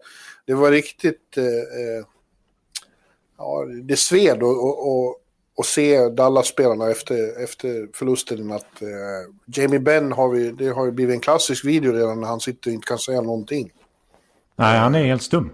[0.46, 1.38] det var riktigt...
[1.38, 2.06] Eh,
[3.38, 5.16] ja, det sved och, och, och,
[5.60, 8.90] och se Dallas-spelarna efter, efter förlusten att eh,
[9.46, 12.70] Jamie Benn har vi, det har ju blivit en klassisk video redan när han sitter
[12.70, 13.72] och inte kan säga någonting.
[14.56, 15.50] Nej, han är helt stum.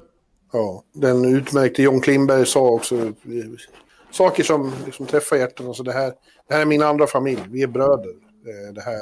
[0.53, 3.13] Ja, den utmärkte John Klingberg sa också
[4.11, 5.67] saker som liksom träffar hjärtat.
[5.67, 6.13] Alltså det, här,
[6.47, 8.13] det här är min andra familj, vi är bröder.
[8.47, 8.99] Eh, det här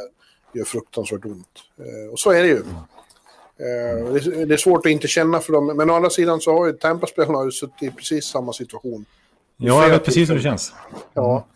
[0.53, 1.47] gör fruktansvärt ont.
[1.79, 2.57] Eh, och så är det ju.
[2.57, 4.13] Eh,
[4.47, 6.73] det, är- svårt att inte känna för dem, men å andra sidan så har ju
[6.73, 9.05] Tampa-spelarna suttit i precis samma situation.
[9.57, 10.73] Ja, jag vet precis hur det känns.
[11.13, 11.47] Ja.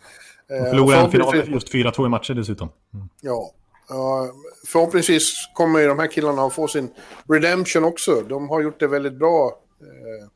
[0.48, 2.68] De förlorade en final just 4-2 i matcher dessutom.
[2.94, 3.08] Mm.
[3.20, 3.52] Ja.
[3.90, 4.32] Uh,
[4.66, 6.90] förhoppningsvis kommer ju de här killarna att få sin
[7.28, 8.22] redemption också.
[8.22, 9.46] De har gjort det väldigt bra.
[9.82, 10.28] Uh,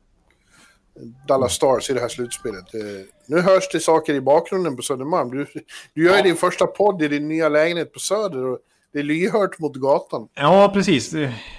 [1.27, 2.75] Dallas Stars i det här slutspelet.
[2.75, 2.81] Uh,
[3.25, 5.31] nu hörs det saker i bakgrunden på Södermalm.
[5.31, 5.45] Du,
[5.93, 6.23] du gör ja.
[6.23, 8.45] din första podd i din nya lägenhet på Söder.
[8.45, 8.59] Och
[8.93, 10.27] det är lyhört mot gatan.
[10.33, 11.13] Ja, precis.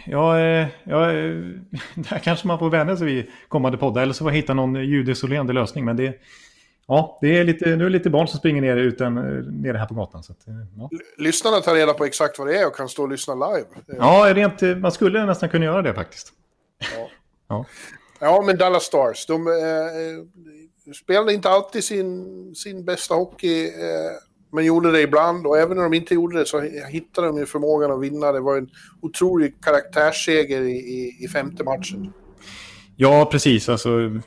[0.07, 0.41] Ja,
[0.85, 1.07] ja,
[1.95, 4.03] där kanske man får vänja sig vid kommande poddar.
[4.03, 5.85] Eller så får jag hitta någon ljudisolerande lösning.
[5.85, 6.21] Men det,
[6.87, 9.15] Ja, det är lite, nu är det lite barn som springer ner utan,
[9.63, 10.23] nere här på gatan.
[10.23, 10.39] Så att,
[10.79, 10.91] ja.
[11.19, 13.67] Lyssnarna tar reda på exakt vad det är och kan stå och lyssna live.
[13.87, 16.33] Ja, rent, man skulle nästan kunna göra det faktiskt.
[16.97, 17.09] Ja,
[17.49, 17.65] ja.
[18.19, 24.11] ja men Dallas Stars, de eh, spelade inte alltid sin, sin bästa hockey, eh,
[24.55, 25.47] men gjorde det ibland.
[25.47, 28.33] Och även när de inte gjorde det så hittade de ju förmågan att vinna.
[28.33, 28.69] Det var en
[29.03, 32.13] otrolig karaktärsseger i, i, i femte matchen.
[32.97, 33.69] Ja, precis.
[33.69, 34.21] Alltså,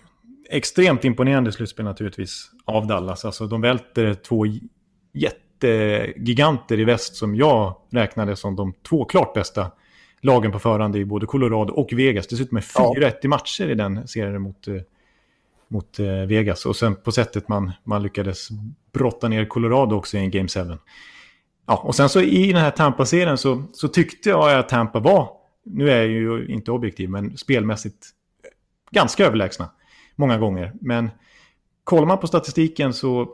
[0.50, 3.26] extremt imponerande slutspel naturligtvis av Dallas.
[3.26, 4.46] Alltså de välter två
[5.14, 9.72] jättegiganter i väst som jag räknade som de två klart bästa
[10.22, 12.28] lagen på förhand i både Colorado och Vegas.
[12.28, 13.12] Dessutom med 4-1 ja.
[13.22, 14.76] i matcher i den serien mot, eh,
[15.68, 16.66] mot eh, Vegas.
[16.66, 18.50] Och sen på sättet man, man lyckades
[18.94, 20.60] brotta ner Colorado också i en Game 7.
[21.68, 25.30] Ja, och sen så i den här Tampa-serien så, så tyckte jag att Tampa var,
[25.66, 28.08] nu är jag ju inte objektiv, men spelmässigt
[28.92, 29.70] ganska överlägsna
[30.16, 30.74] många gånger.
[30.82, 31.10] Men
[31.84, 33.30] kollar man på statistiken så,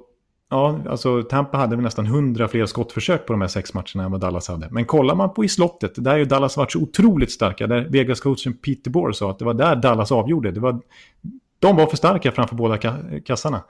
[0.49, 4.11] ja, alltså Tampa hade väl nästan 100 fler skottförsök på de här sex matcherna än
[4.11, 4.67] vad Dallas hade.
[4.71, 7.67] Men kollar man på i slottet, där ju Dallas varit så otroligt starka.
[7.67, 10.51] Där Vegas-coachen Peter Bohr sa att det var där Dallas avgjorde.
[10.51, 10.81] Det var,
[11.63, 12.77] de var för starka framför båda
[13.25, 13.63] kassarna.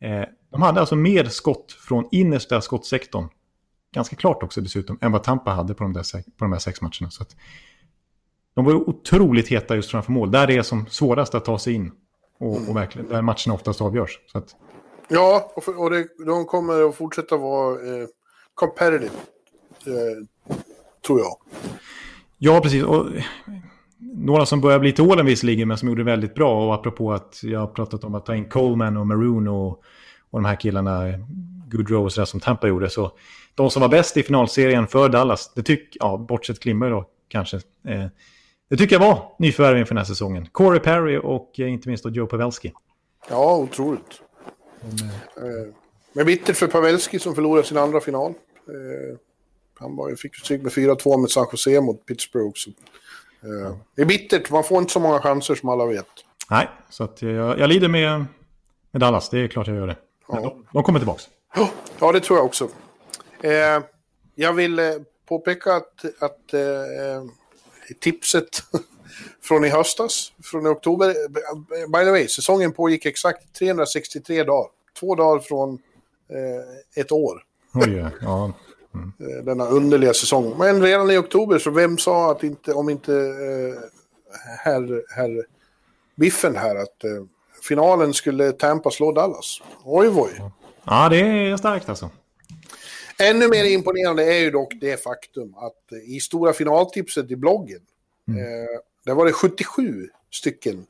[0.00, 3.28] Eh, de hade alltså mer skott från innersta skottsektorn,
[3.94, 6.80] ganska klart också dessutom, än vad Tampa hade på de, där, på de här sex
[6.80, 7.10] matcherna.
[7.10, 7.24] Så
[8.54, 10.30] de var otroligt heta just framför mål.
[10.30, 11.92] Där det är som svårast att ta sig in.
[12.38, 14.18] Och, och verkligen, där matcherna oftast avgörs.
[14.34, 14.56] Att...
[15.08, 18.08] Ja, och, för, och det, de kommer att fortsätta vara eh,
[18.54, 19.14] competitive.
[19.86, 20.26] Eh,
[21.06, 21.36] tror jag.
[22.38, 22.82] Ja, precis.
[22.82, 23.06] Och,
[24.02, 26.66] några som börjar bli till åren visserligen, men som gjorde väldigt bra.
[26.66, 29.68] Och apropå att jag har pratat om att ta in Coleman och Maroon och,
[30.30, 31.02] och de här killarna,
[31.70, 32.90] Goodrow och sådär som Tampa gjorde.
[32.90, 33.12] Så
[33.54, 37.56] de som var bäst i finalserien för Dallas, det tycker jag, bortsett Klimmer då kanske,
[37.56, 38.06] eh,
[38.70, 40.46] det tycker jag var nyförvärv inför den här säsongen.
[40.52, 42.72] Corey Perry och eh, inte minst då Joe Pavelski.
[43.30, 44.20] Ja, otroligt.
[44.82, 45.06] Mm.
[45.36, 45.74] Eh,
[46.12, 48.30] men bittert för Pavelski som förlorade sin andra final.
[48.30, 49.18] Eh,
[49.78, 52.52] han var, fick stryk med 4-2 med San Jose mot Pittsburgh.
[52.54, 52.70] Så,
[53.42, 56.06] eh, det är bittert, man får inte så många chanser som alla vet.
[56.50, 58.24] Nej, så jag, jag lider med,
[58.90, 59.96] med Dallas, det är klart jag gör det.
[60.28, 60.40] Ja.
[60.40, 61.22] de, de kommer tillbaka.
[62.00, 62.68] Ja, det tror jag också.
[63.42, 63.82] Eh,
[64.34, 64.84] jag vill eh,
[65.28, 66.54] påpeka att, att
[68.00, 68.48] tipset
[69.42, 71.14] från i höstas, från i oktober.
[71.86, 74.70] By the way, säsongen pågick exakt 363 dagar.
[75.00, 75.78] Två dagar från
[76.28, 77.42] eh, ett år.
[77.74, 78.52] Oj, ja.
[78.94, 79.12] Mm.
[79.20, 80.54] Eh, denna underliga säsong.
[80.58, 83.80] Men redan i oktober, så vem sa att inte, om inte eh,
[84.58, 85.46] herr, herr
[86.14, 87.24] Biffen här, att eh,
[87.62, 89.62] finalen skulle Tampa slå Dallas?
[89.84, 90.42] Oj, oj.
[90.84, 92.10] Ja, det är starkt alltså.
[93.18, 97.80] Ännu mer imponerande är ju dock det faktum att i stora finaltipset i bloggen,
[98.28, 98.40] mm.
[98.40, 98.68] eh,
[99.04, 100.86] där var det 77 stycken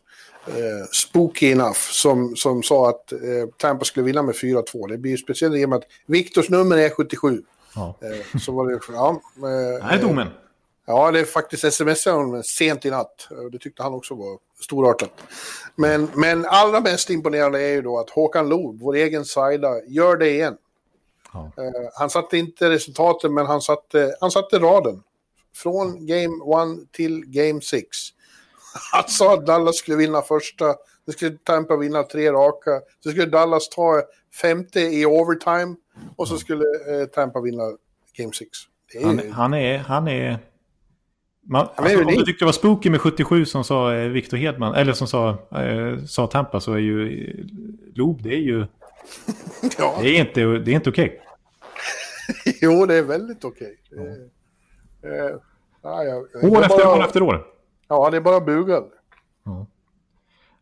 [0.46, 3.18] eh, spooky enough som, som sa att eh,
[3.56, 4.88] Tampa skulle vinna med 4-2.
[4.88, 7.42] Det blir ju speciellt i och med att Viktors nummer är 77.
[7.74, 7.98] Ja.
[8.00, 10.28] Eh, så var det, ja, eh, det är domen.
[10.87, 13.28] Ja, det är faktiskt sms honom sent i natt.
[13.52, 15.12] Det tyckte han också var storartat.
[15.74, 20.16] Men, men allra mest imponerande är ju då att Håkan Loob, vår egen sida, gör
[20.16, 20.56] det igen.
[21.32, 21.52] Ja.
[21.94, 25.02] Han satte inte resultaten, men han satte, han satte raden.
[25.54, 26.35] Från Game
[26.82, 27.88] 1 till Game 6.
[28.92, 30.74] Han sa att Dallas skulle vinna första,
[31.06, 34.02] nu skulle Tampa vinna tre raka, så skulle Dallas ta
[34.42, 35.76] femte i overtime
[36.16, 37.62] och så skulle uh, Tampa vinna
[38.16, 38.48] Game 6.
[39.02, 40.38] Han, han, är, han är...
[41.44, 44.74] Man, alltså, om du tyckte det var spooky med 77 som sa eh, Victor Hedman,
[44.74, 47.44] eller som sa, eh, sa Tampa så är ju eh,
[47.94, 48.58] Loob, det är ju
[49.78, 49.98] ja.
[50.00, 51.04] Det är inte, det är inte okej.
[51.06, 52.54] Okay.
[52.60, 53.76] jo, det är väldigt okej.
[53.90, 54.06] Okay.
[55.04, 55.36] Eh, eh,
[55.82, 57.46] ja, år efter bara, år efter år.
[57.88, 58.84] Ja, det är bara bugal.
[59.44, 59.66] Ja.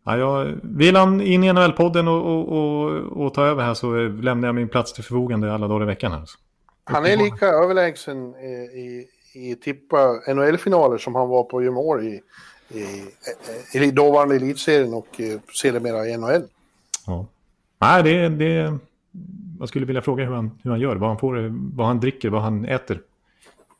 [0.05, 4.09] Ja, jag, vill han in i NHL-podden och, och, och, och, ta över här så
[4.09, 6.13] lämnar jag min plats till förfogande alla dagar i veckan.
[6.13, 6.25] Här.
[6.85, 12.23] Han är lika överlägsen i, i, i tippa NHL-finaler som han var på junior i,
[12.69, 12.83] i,
[13.75, 16.43] i, i dåvarande elitserien och eh, sedermera i NHL.
[17.07, 17.27] Ja.
[17.79, 18.79] Nej, det, det...
[19.59, 22.31] Jag skulle vilja fråga hur han, hur han gör, vad han, får, vad han dricker,
[22.31, 23.01] vad han äter.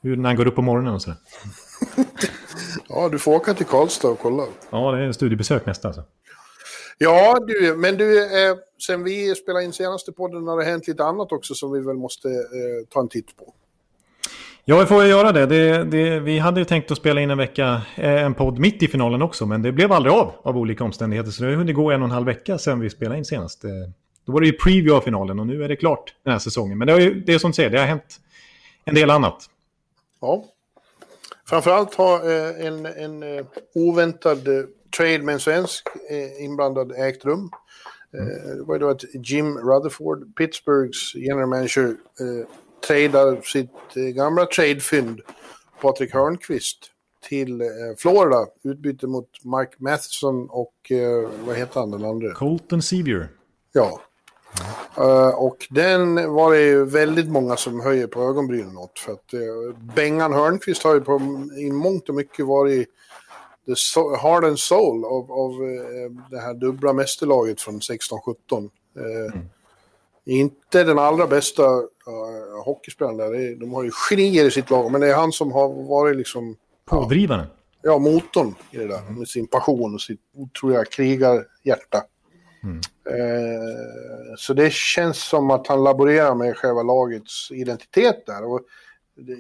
[0.03, 1.19] Hur, när han går upp på morgonen och sådär.
[2.89, 4.47] ja, du får åka till Karlstad och kolla.
[4.71, 6.05] Ja, det är en studiebesök nästa alltså.
[6.99, 11.05] Ja, du, men du, eh, sen vi spelade in senaste podden har det hänt lite
[11.05, 13.55] annat också som vi väl måste eh, ta en titt på.
[14.65, 15.47] Ja, vi får göra det.
[15.47, 18.83] det, det vi hade ju tänkt att spela in en vecka, eh, en podd mitt
[18.83, 21.31] i finalen också, men det blev aldrig av av olika omständigheter.
[21.31, 23.65] Så det har hunnit gå en och en halv vecka sedan vi spelade in senast.
[23.65, 23.71] Eh,
[24.27, 26.79] då var det ju preview av finalen och nu är det klart den här säsongen.
[26.79, 28.21] Men det, har ju, det är som du säger, det har hänt
[28.85, 29.47] en del annat.
[30.21, 30.45] Ja.
[31.51, 34.65] Framförallt har eh, en, en eh, oväntad eh,
[34.97, 35.89] trade med en svensk
[36.39, 37.51] inblandad ägt rum.
[38.57, 41.87] Det var ju då att Jim Rutherford, Pittsburghs general manager,
[42.21, 42.49] eh,
[42.87, 45.21] tradar sitt gamla tradefynd
[45.81, 46.79] Patrik Hörnqvist
[47.29, 47.63] till
[47.99, 48.47] Florida.
[48.63, 50.93] Utbyte mot Mike Matheson och
[51.47, 52.35] vad heter han den andra?
[52.35, 53.29] Colton Sevier.
[53.73, 54.01] Ja.
[54.99, 58.99] Uh, och den var det ju väldigt många som höjer på ögonbrynen åt.
[58.99, 61.21] För att uh, Bengan Hörnqvist har ju på,
[61.59, 62.89] i mångt och mycket varit
[63.67, 68.71] the so heart and soul av, av uh, det här dubbla mästerlaget från 16-17.
[68.97, 69.49] Mm.
[70.27, 73.61] Inte den allra bästa uh, hockeyspelaren där.
[73.61, 76.57] De har ju genier i sitt lag, men det är han som har varit liksom...
[76.85, 77.47] Pådrivaren?
[77.83, 79.03] Ja, motorn i det där.
[79.11, 82.03] Med sin passion och sitt otroliga krigarhjärta.
[82.63, 82.77] Mm.
[83.05, 88.45] Eh, så det känns som att han laborerar med själva lagets identitet där.
[88.45, 88.61] Och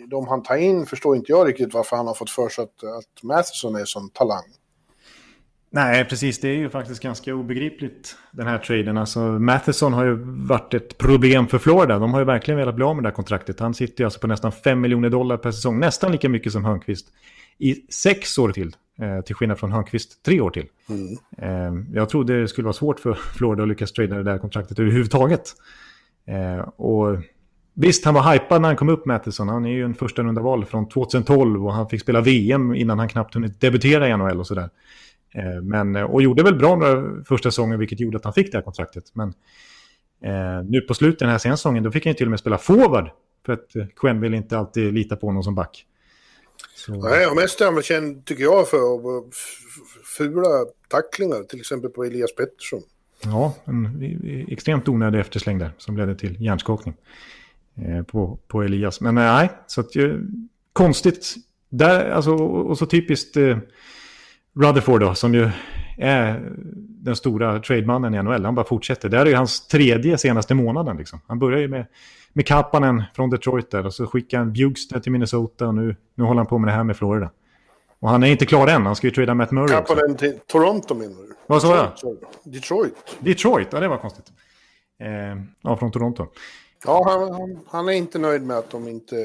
[0.09, 2.85] de han tar in förstår inte jag riktigt varför han har fått för sig att,
[2.85, 4.45] att Matheson är som talang.
[5.73, 6.41] Nej, precis.
[6.41, 8.99] Det är ju faktiskt ganska obegripligt den här traden.
[8.99, 10.15] Alltså, Matheson har ju
[10.49, 11.99] varit ett problem för Florida.
[11.99, 13.61] De har ju verkligen velat bli av med det här kontraktet.
[13.61, 15.81] Han sitter ju alltså på nästan 5 miljoner dollar per säsong.
[15.81, 17.07] Nästan lika mycket som Hörnqvist.
[17.59, 18.77] I sex år till.
[19.01, 20.67] Eh, till skillnad från Hörnqvist tre år till.
[20.89, 21.19] Mm.
[21.39, 24.79] Eh, jag trodde det skulle vara svårt för Florida att lyckas trada det där kontraktet
[24.79, 25.43] överhuvudtaget.
[26.27, 27.19] Eh, och
[27.75, 29.49] visst, han var hypad när han kom upp, Matheson.
[29.49, 32.99] Han är ju en första runda val från 2012 och han fick spela VM innan
[32.99, 34.71] han knappt hunnit debutera i NHL och sådär.
[35.35, 38.53] Eh, men, eh, och gjorde väl bra några första säsongen, vilket gjorde att han fick
[38.53, 39.05] det här kontraktet.
[39.15, 39.29] Men
[40.25, 42.41] eh, nu på slutet den här senaste säsongen, då fick han ju till och med
[42.41, 43.11] spela forward.
[43.47, 45.87] För att eh, Quen vill inte alltid lita på honom som back.
[46.75, 46.93] Så...
[46.93, 48.79] Nej, och mest är han väl känd, tycker jag, för
[50.17, 52.83] fula tacklingar, till exempel på Elias Pettersson.
[53.25, 56.95] Ja, en extremt onödig eftersläng där som ledde till hjärnskakning
[57.77, 59.01] eh, på, på Elias.
[59.01, 60.15] Men nej, så att, eh,
[60.73, 61.35] konstigt.
[61.69, 63.59] Där, alltså, och så typiskt eh,
[64.55, 65.51] Rutherford då, som ju
[65.99, 68.45] är den stora trademannen i NHL.
[68.45, 69.09] Han bara fortsätter.
[69.09, 70.97] Det här är ju hans tredje senaste månaden.
[70.97, 71.21] Liksom.
[71.27, 71.87] Han börjar ju med,
[72.33, 76.25] med Kappanen från Detroit där och så skickar han Bjugstad till Minnesota och nu, nu
[76.25, 77.31] håller han på med det här med Florida.
[78.01, 78.87] Och han är inte klar än.
[78.87, 81.35] Han ska ju trada Matt Murray Kappanen till Toronto menar du?
[81.47, 82.17] Vad sa jag?
[82.53, 83.17] Detroit.
[83.21, 84.33] Detroit, ja det var konstigt.
[85.01, 86.27] Eh, ja, från Toronto.
[86.85, 89.21] Ja, han, han, han, är inte nöjd med att de inte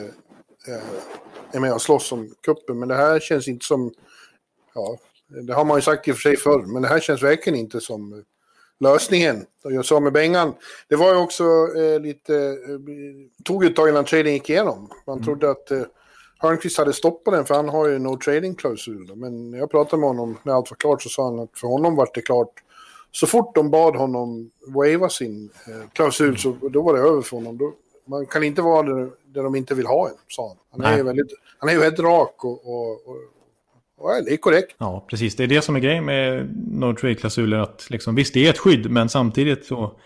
[0.68, 2.80] eh, är med och slåss om kuppen.
[2.80, 3.92] Men det här känns inte som...
[4.74, 4.98] Ja,
[5.48, 7.60] det har man ju sagt i och för sig förr, men det här känns verkligen
[7.60, 8.24] inte som
[8.80, 9.46] lösningen.
[9.64, 10.54] Jag sa med Bengan,
[10.88, 11.44] det var ju också
[11.78, 14.90] eh, lite, eh, tog ett tag innan trading gick igenom.
[15.08, 15.26] Man mm.
[15.26, 15.82] trodde att eh,
[16.38, 19.16] Hörnqvist hade stoppat den för han har ju no trading-klausul.
[19.16, 21.68] Men när jag pratade med honom när allt var klart så sa han att för
[21.68, 22.52] honom var det klart.
[23.12, 27.38] Så fort de bad honom wava sin eh, klausul så då var det över för
[27.38, 27.58] honom.
[27.58, 27.74] Då,
[28.06, 30.58] man kan inte vara där, där de inte vill ha en, sa han.
[30.72, 33.18] Han är ju väldigt, han är ju väldigt rak och, och, och
[33.98, 34.76] Ja, det är korrekt.
[34.78, 35.36] Ja, precis.
[35.36, 37.58] Det är det som är grejen med no trade-klausuler.
[37.58, 40.00] Att liksom, visst, det är ett skydd, men samtidigt så...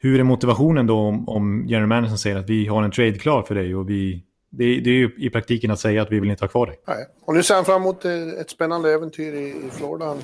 [0.00, 3.42] Hur är motivationen då om, om general manager säger att vi har en trade klar
[3.42, 4.24] för dig och vi...
[4.50, 6.80] Det, det är ju i praktiken att säga att vi vill inte ha kvar dig.
[6.86, 7.06] Nej.
[7.24, 10.06] Och nu ser han fram emot ett spännande äventyr i, i Florida.
[10.06, 10.18] Han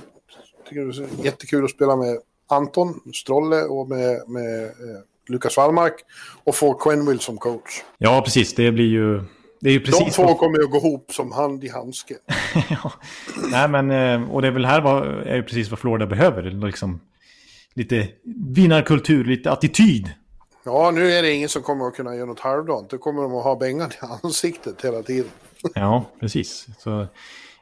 [0.68, 4.70] tycker det är jättekul att spela med Anton Strolle och med, med eh,
[5.28, 5.94] Lukas Wallmark.
[6.44, 7.82] Och få Quenville som coach.
[7.98, 8.54] Ja, precis.
[8.54, 9.22] Det blir ju
[9.64, 12.14] det är ju precis De två kommer att gå ihop som hand i handske.
[12.70, 12.92] ja.
[13.50, 16.42] Nej, men, eh, och det är väl här vad, är ju precis vad Florida behöver.
[16.42, 17.00] Liksom,
[17.74, 18.08] lite
[18.54, 20.10] vinnarkultur, lite attityd.
[20.64, 22.90] Ja, nu är det ingen som kommer att kunna göra något halvdant.
[22.90, 25.30] Då kommer de att ha bängan i ansiktet hela tiden.
[25.74, 26.66] ja, precis.
[26.78, 27.06] Så,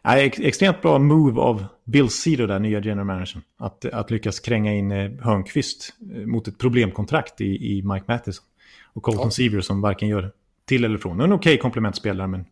[0.02, 3.42] ja, extremt bra move av Bill Cedar, där nya general managern.
[3.58, 8.44] Att, att lyckas kränga in eh, Hörnqvist eh, mot ett problemkontrakt i, i Mike Matheson.
[8.92, 9.30] Och Colton ja.
[9.30, 10.32] Seaver som varken gör
[10.64, 11.20] till eller från.
[11.20, 12.44] En okej okay komplementspelare, men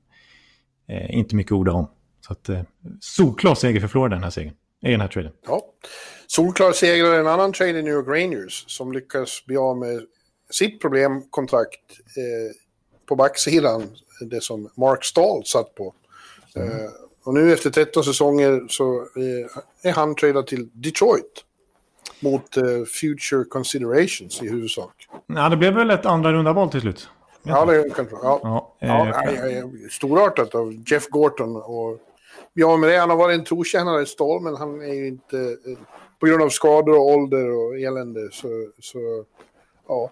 [0.88, 1.90] eh, inte mycket att orda om.
[2.26, 2.60] Så att, eh,
[3.00, 4.54] solklar seger för Florida den här segern.
[4.82, 5.32] I den här traden.
[5.46, 5.62] Ja.
[6.26, 10.02] Solklar seger i en annan trade i New York Rangers som lyckas bli av med
[10.50, 11.80] sitt problemkontrakt
[12.16, 12.56] eh,
[13.06, 13.82] på backsidan.
[14.30, 15.94] Det som Mark Stahl satt på.
[16.56, 16.68] Mm.
[16.68, 16.90] Eh,
[17.24, 21.44] och nu efter 13 säsonger så eh, är han tradad till Detroit.
[22.20, 22.64] Mot eh,
[23.00, 24.94] Future Considerations i huvudsak.
[25.26, 27.08] Ja, det blev väl ett andra runda val till slut.
[27.42, 28.40] Ja, det kan ja.
[28.42, 31.56] ja, ja, eh, ja, ja, Storartat av Jeff Gorton.
[31.56, 31.98] Och,
[32.52, 35.56] ja, det, han har varit en trotjänare i Stål, men han är ju inte...
[36.20, 38.48] på grund av skador och ålder och elände så,
[38.80, 39.24] så
[39.88, 40.10] ja,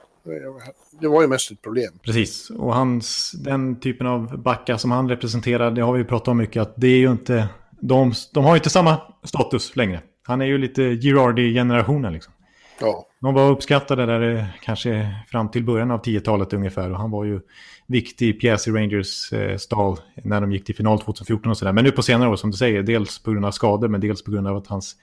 [1.01, 1.93] det var ju mest ett problem.
[2.03, 6.37] Precis, och hans, den typen av backar som han representerar, det har vi pratat om
[6.37, 10.03] mycket, att det är ju inte, de, de har ju inte samma status längre.
[10.22, 12.33] Han är ju lite Girardi-generationen liksom.
[12.81, 13.07] Ja.
[13.20, 16.91] De var uppskattade där eh, kanske fram till början av 10-talet ungefär.
[16.91, 17.41] Och han var ju
[17.87, 21.72] viktig pjäs i Rangers eh, stall när de gick till final 2014 och sådär.
[21.72, 24.24] Men nu på senare år som du säger, dels på grund av skador men dels
[24.24, 24.97] på grund av att hans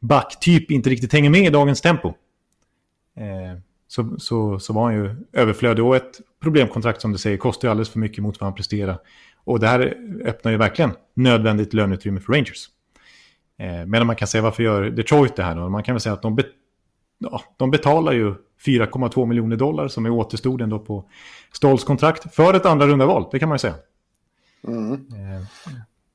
[0.00, 2.08] backtyp inte riktigt hänger med i dagens tempo.
[3.16, 3.58] Eh,
[3.88, 5.84] så, så, så var han ju överflödig.
[5.84, 8.98] Och ett problemkontrakt som du säger kostar ju alldeles för mycket mot vad han presterar.
[9.44, 12.68] Och det här öppnar ju verkligen nödvändigt löneutrymme för Rangers.
[13.58, 15.68] Eh, medan man kan säga varför gör Detroit det här då?
[15.68, 16.38] Man kan väl säga att de,
[17.30, 18.34] ja, de betalar ju
[18.66, 21.04] 4,2 miljoner dollar som är återstoden då på
[21.52, 23.28] Stolls kontrakt för ett andra runda val.
[23.32, 23.74] Det kan man ju säga.
[24.68, 24.92] Mm.
[24.92, 25.42] Eh,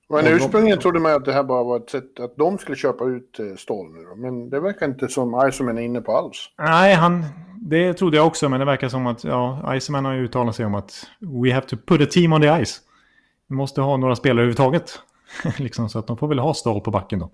[0.10, 3.06] men ursprungligen trodde man att det här bara var ett sätt att de skulle köpa
[3.06, 4.16] ut eh, Stoll nu då.
[4.16, 6.50] Men det verkar inte som Iceman är inne på alls.
[6.58, 8.50] Nej, han, det trodde jag också.
[8.50, 11.68] Men det verkar som att ja, Iceman har ju uttalat sig om att we have
[11.68, 12.82] to put a team on the ice.
[13.48, 15.00] Vi måste ha några spelare överhuvudtaget.
[15.58, 17.30] liksom, så att de får väl ha Stoll på backen då.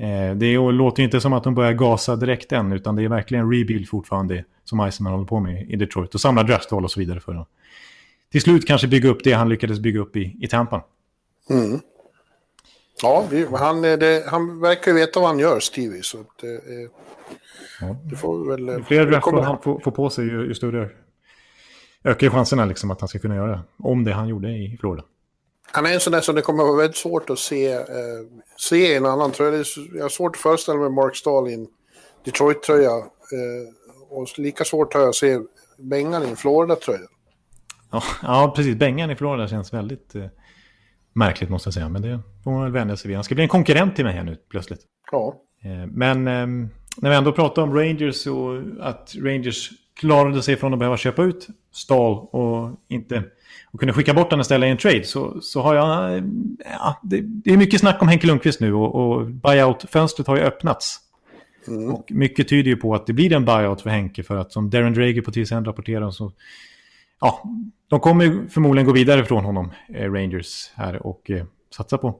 [0.00, 3.52] Eh, det låter inte som att de börjar gasa direkt än, utan det är verkligen
[3.52, 6.14] rebuild fortfarande som Iceman håller på med i Detroit.
[6.14, 7.48] Och samla draftval och så vidare för att
[8.32, 10.84] till slut kanske bygga upp det han lyckades bygga upp i, i Tampa.
[11.50, 11.80] Mm.
[13.02, 13.24] Ja,
[13.58, 16.02] han, det, han verkar veta vad han gör, Stevie.
[16.02, 16.50] Så att, eh,
[17.80, 17.96] ja.
[18.10, 18.68] det får väl...
[18.68, 20.88] Ju fler draftval han får, får, på sig, ju, ju större
[22.04, 23.60] ökar chanserna liksom att han ska kunna göra det.
[23.78, 25.04] Om det han gjorde i Florida.
[25.72, 27.82] Han är en sån där som det kommer att vara väldigt svårt att se, eh,
[28.56, 29.64] se en annan tröja.
[29.94, 31.66] Jag har svårt att föreställa mig Mark Stahl i en
[32.24, 32.90] Detroit-tröja.
[32.90, 35.38] Eh, och lika svårt har jag att se
[35.78, 37.08] Bengan i en Florida-tröja.
[37.92, 38.76] Ja, ja, precis.
[38.76, 40.26] Bengan i Florida känns väldigt eh,
[41.12, 41.88] märkligt måste jag säga.
[41.88, 43.16] Men det får man väl vänja sig vid.
[43.16, 44.80] Han ska bli en konkurrent till mig här nu plötsligt.
[45.12, 45.34] Ja.
[45.64, 50.72] Eh, men ehm, när vi ändå pratar om Rangers och att Rangers klarade sig från
[50.72, 53.22] att behöva köpa ut Stahl och inte
[53.72, 56.22] och kunde skicka bort den istället i en trade så, så har jag...
[56.64, 60.42] Ja, det, det är mycket snack om Henke Lundqvist nu och, och buyout-fönstret har ju
[60.42, 60.98] öppnats.
[61.68, 61.94] Mm.
[61.94, 64.70] Och mycket tyder ju på att det blir en buyout för Henke för att som
[64.70, 66.32] Darren Drager på TSN rapporterar så...
[67.20, 67.42] Ja,
[67.88, 71.44] de kommer förmodligen gå vidare från honom, eh, Rangers här och eh,
[71.76, 72.16] satsa på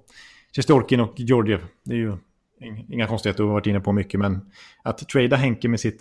[0.57, 1.61] Chestorkin och Georgiev.
[1.85, 2.17] Det är ju
[2.89, 4.41] inga konstigheter, du har varit inne på mycket, men
[4.83, 6.01] att trada Henke med sitt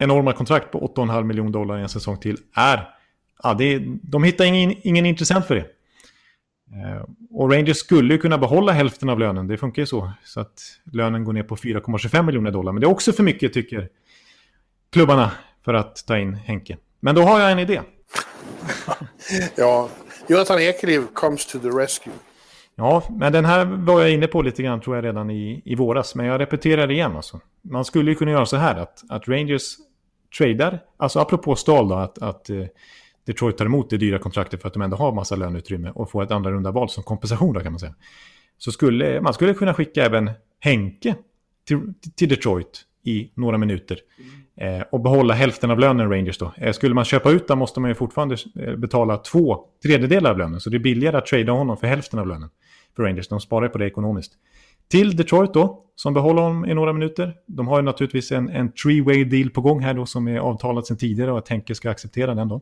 [0.00, 2.88] enorma kontrakt på 8,5 miljoner dollar i en säsong till är
[3.42, 5.66] ja, det, de hittar ingen, ingen intressent för det.
[6.72, 10.12] Eh, och Rangers skulle ju kunna behålla hälften av lönen, det funkar ju så.
[10.24, 12.72] Så att lönen går ner på 4,25 miljoner dollar.
[12.72, 13.88] Men det är också för mycket tycker
[14.92, 15.30] klubbarna
[15.64, 16.76] för att ta in Henke.
[17.00, 17.80] Men då har jag en idé.
[19.56, 19.88] ja,
[20.26, 22.12] Jonathan Ekeliv comes to the rescue.
[22.74, 25.74] Ja, men den här var jag inne på lite grann tror jag redan i, i
[25.74, 26.14] våras.
[26.14, 27.40] Men jag repeterar det igen alltså.
[27.62, 29.76] Man skulle ju kunna göra så här att, att Rangers
[30.38, 32.64] tradar, alltså apropå Stahl då, att, att eh,
[33.26, 36.22] Detroit tar emot det dyra kontraktet för att de ändå har massa löneutrymme och får
[36.22, 37.94] ett andra runda val som kompensation då kan man säga.
[38.58, 41.14] Så skulle man skulle kunna skicka även Henke
[41.66, 43.98] till, till Detroit i några minuter.
[44.56, 46.52] Eh, och behålla hälften av lönen Rangers då.
[46.56, 50.38] Eh, skulle man köpa ut den måste man ju fortfarande eh, betala två tredjedelar av
[50.38, 50.60] lönen.
[50.60, 52.50] Så det är billigare att trada honom för hälften av lönen
[52.96, 53.28] för Rangers.
[53.28, 54.32] De sparar på det ekonomiskt.
[54.90, 57.34] Till Detroit då, som behåller honom i några minuter.
[57.46, 60.86] De har ju naturligtvis en, en three-way deal på gång här då som är avtalat
[60.86, 62.60] sedan tidigare och att Henke ska acceptera den då.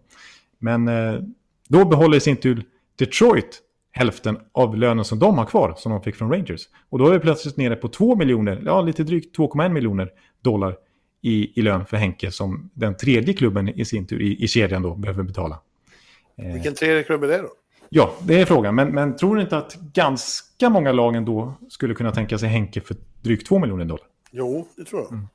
[0.59, 1.21] Men eh,
[1.69, 2.63] då behåller i sin tur
[2.99, 6.69] Detroit hälften av lönen som de har kvar, som de fick från Rangers.
[6.89, 10.11] Och då är vi plötsligt nere på 2 miljoner, ja lite drygt 2,1 miljoner
[10.43, 10.77] dollar
[11.23, 14.83] i, i lön för Henke som den tredje klubben i sin tur i, i kedjan
[14.83, 15.61] då behöver betala.
[16.39, 16.53] Eh.
[16.53, 17.49] Vilken tredje klubb är det då?
[17.91, 18.75] Ja, det är frågan.
[18.75, 22.81] Men, men tror du inte att ganska många lagen då skulle kunna tänka sig Henke
[22.81, 24.07] för drygt 2 miljoner dollar?
[24.31, 25.13] Jo, det tror jag.
[25.13, 25.27] Mm.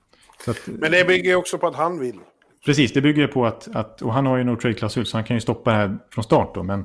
[0.48, 2.20] Att, men det bygger också på att han vill.
[2.66, 5.36] Precis, det bygger på att, att och han har ju no trade-klausul så han kan
[5.36, 6.64] ju stoppa det här från start då.
[6.64, 6.80] Men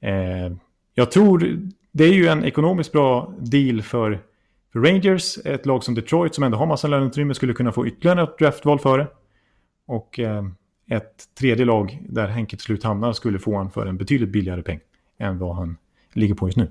[0.00, 0.56] eh,
[0.94, 1.58] jag tror
[1.92, 4.20] det är ju en ekonomiskt bra deal för,
[4.72, 5.38] för Rangers.
[5.44, 8.78] Ett lag som Detroit som ändå har massa löneutrymme skulle kunna få ytterligare ett draftval
[8.78, 9.06] före.
[9.86, 10.44] Och eh,
[10.90, 14.62] ett tredje lag där Henke till slut hamnar skulle få han för en betydligt billigare
[14.62, 14.80] peng
[15.18, 15.76] än vad han
[16.12, 16.68] ligger på just nu.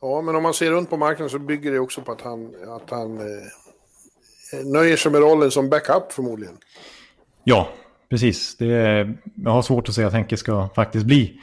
[0.00, 2.54] Ja, men om man ser runt på marknaden så bygger det också på att han,
[2.68, 3.24] att han eh,
[4.64, 6.56] nöjer sig med rollen som backup förmodligen.
[7.44, 7.68] Ja,
[8.08, 8.56] precis.
[8.56, 11.40] Det är, jag har svårt att säga att Henke ska faktiskt bli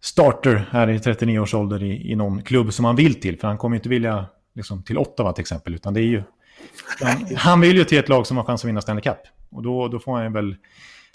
[0.00, 3.38] starter här i 39 års ålder i, i någon klubb som han vill till.
[3.38, 5.74] För han kommer inte vilja liksom, till Ottawa till exempel.
[5.74, 6.22] Utan det är ju,
[7.00, 9.18] han, han, vill ju till ett lag som har chans att vinna Stanley Cup.
[9.50, 10.56] Och då, då får han väl...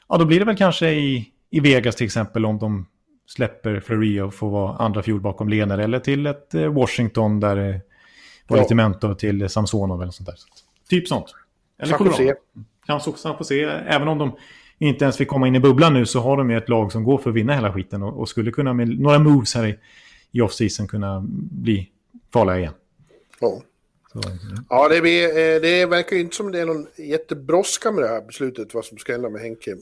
[0.09, 2.85] Ja, då blir det väl kanske i, i Vegas till exempel om de
[3.27, 5.77] släpper Fleury och får vara andra fjol bakom Lener.
[5.77, 7.81] Eller till ett eh, Washington där det
[8.47, 8.63] var ja.
[8.63, 10.35] lite mentor till Samsonov eller sånt där.
[10.89, 11.35] Typ sånt.
[11.79, 12.35] Eller San Jose.
[12.85, 13.55] Kanske också San Jose.
[13.87, 14.35] Även om de
[14.77, 17.03] inte ens fick komma in i bubblan nu så har de ju ett lag som
[17.03, 19.79] går för att vinna hela skiten och, och skulle kunna med några moves här i,
[20.31, 21.89] i off-season kunna bli
[22.33, 22.73] farliga igen.
[23.39, 23.61] Ja.
[24.23, 24.29] Så,
[24.69, 24.87] ja.
[24.89, 28.21] det, blir, eh, det verkar ju inte som det är någon jättebrådska med det här
[28.21, 29.71] beslutet vad som ska hända med Henke.
[29.71, 29.77] Eh,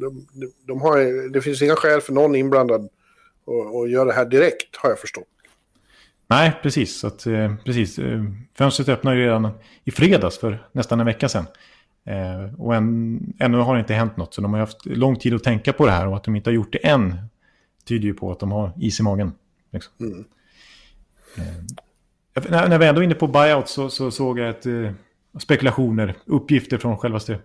[0.00, 2.88] de, de, de har, det finns inga skäl för någon inblandad
[3.82, 5.24] att göra det här direkt, har jag förstått.
[6.26, 7.04] Nej, precis.
[7.04, 7.98] Att, eh, precis.
[8.58, 9.50] Fönstret öppnade ju redan
[9.84, 11.46] i fredags för nästan en vecka sedan.
[12.58, 15.44] och än, ännu har det inte hänt något, så de har haft lång tid att
[15.44, 17.16] tänka på det här och att de inte har gjort det än
[17.84, 19.32] tyder ju på att de har is i magen.
[19.72, 19.92] Liksom.
[20.00, 20.24] Mm.
[22.34, 24.90] När, när vi ändå är inne på buyout så, så såg jag ett eh,
[25.38, 27.38] spekulationer, uppgifter från självaste,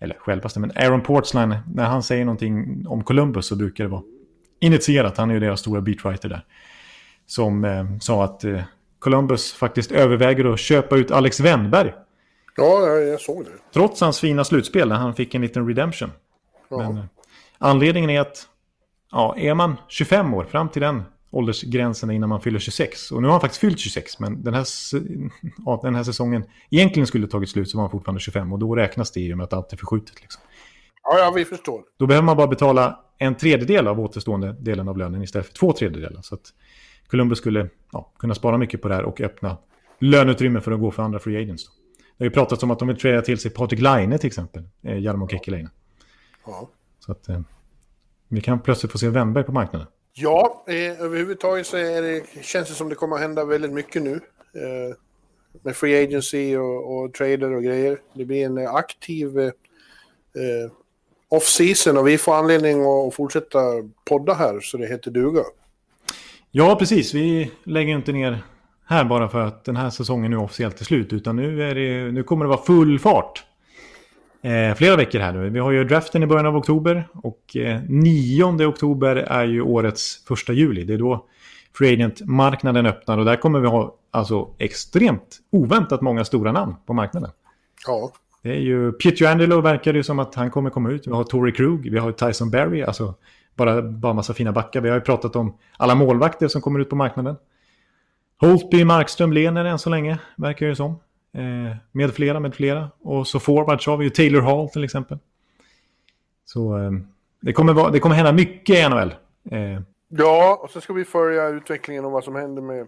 [0.00, 4.02] eller självaste, men Aaron Portsline, när han säger någonting om Columbus så brukar det vara
[4.60, 6.44] initierat, han är ju deras stora beatwriter där,
[7.26, 8.60] som eh, sa att eh,
[8.98, 11.92] Columbus faktiskt överväger att köpa ut Alex Wennberg.
[12.56, 13.50] Ja, jag såg det.
[13.72, 16.12] Trots hans fina slutspel när han fick en liten redemption.
[16.68, 16.78] Ja.
[16.78, 17.04] Men, eh,
[17.58, 18.46] anledningen är att
[19.12, 21.02] ja, är man 25 år fram till den
[21.36, 23.12] åldersgränserna innan man fyller 26.
[23.12, 24.66] Och nu har han faktiskt fyllt 26, men den här,
[25.66, 28.74] ja, den här säsongen egentligen skulle tagit slut så var han fortfarande 25 och då
[28.74, 30.20] räknas det i och med att allt är förskjutet.
[30.20, 30.42] Liksom.
[31.02, 31.82] Ja, ja, vi förstår.
[31.98, 35.72] Då behöver man bara betala en tredjedel av återstående delen av lönen istället för två
[35.72, 36.22] tredjedelar.
[36.22, 36.52] Så att
[37.06, 39.56] Columbus skulle ja, kunna spara mycket på det här och öppna
[39.98, 41.64] löneutrymme för att gå för andra free agents.
[41.66, 41.72] Då.
[42.18, 44.68] Det har ju pratats om att de vill trada till sig Patrik Laine till exempel,
[44.82, 45.70] eh, Jarmo Kekkeläinen.
[46.46, 46.70] Ja.
[46.98, 47.40] Så att eh,
[48.28, 49.86] vi kan plötsligt få se Wennberg på marknaden.
[50.18, 54.02] Ja, eh, överhuvudtaget så är det, känns det som det kommer att hända väldigt mycket
[54.02, 54.20] nu.
[54.54, 54.96] Eh,
[55.62, 57.98] med free agency och, och, trader och grejer.
[58.14, 60.70] Det blir en aktiv eh, eh,
[61.28, 63.58] off-season och vi får anledning att fortsätta
[64.04, 65.42] podda här så det heter duga.
[66.50, 67.14] Ja, precis.
[67.14, 68.44] Vi lägger inte ner
[68.86, 71.12] här bara för att den här säsongen nu officiellt är slut.
[71.12, 73.45] Utan nu, är det, nu kommer det vara full fart
[74.42, 75.50] eh, flera veckor här nu.
[75.50, 80.24] Vi har ju draften i början av oktober och eh, 9 oktober är ju årets
[80.28, 80.84] första juli.
[80.84, 81.26] Det är då
[81.78, 86.94] Free Agent-marknaden öppnar och där kommer vi ha alltså extremt oväntat många stora namn på
[86.94, 87.30] marknaden.
[87.86, 88.12] Ja.
[88.42, 91.06] Det är ju Pietro Angelo verkar det som att han kommer komma ut.
[91.06, 93.14] Vi har Tory Krug, vi har Tyson Berry, alltså
[93.56, 94.80] bara, bara massa fina backar.
[94.80, 97.36] Vi har ju pratat om alla målvakter som kommer ut på marknaden.
[98.40, 100.98] Holtby, Markström, Lehner än så länge, verkar det som.
[101.36, 102.90] Eh, med flera, med flera.
[103.02, 105.18] Och så forwards har vi ju Taylor Hall till exempel.
[106.44, 106.90] Så eh,
[107.40, 109.14] det, kommer vara, det kommer hända mycket i NHL.
[109.50, 109.80] Eh.
[110.08, 112.86] Ja, och så ska vi följa utvecklingen och vad som händer med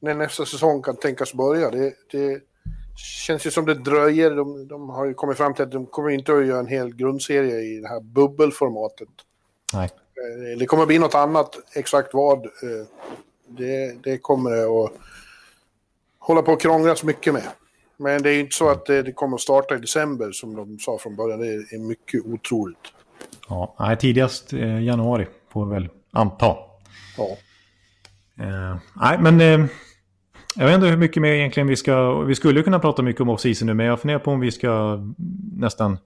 [0.00, 1.70] när nästa säsong kan tänkas börja.
[1.70, 2.40] Det, det
[3.26, 4.30] känns ju som det dröjer.
[4.30, 6.94] De, de, har ju kommit fram till att de kommer inte att göra en hel
[6.94, 9.08] grundserie i det här bubbelformatet.
[9.74, 9.90] Nej.
[10.58, 12.46] Det kommer bli något annat, exakt vad.
[13.46, 14.92] Det, det kommer det att
[16.18, 17.42] hålla på att krånglas mycket med.
[17.98, 20.98] Men det är inte så att det kommer att starta i december som de sa
[20.98, 21.40] från början.
[21.40, 22.92] Det är mycket otroligt.
[23.48, 26.56] Ja, nej, tidigast eh, januari får vi väl anta.
[27.16, 27.36] Ja.
[28.44, 29.70] Eh, nej, men eh,
[30.56, 32.20] jag vet inte hur mycket mer egentligen vi ska...
[32.20, 34.98] Vi skulle kunna prata mycket om off-season nu, men jag funderar på om vi ska
[35.56, 35.98] nästan...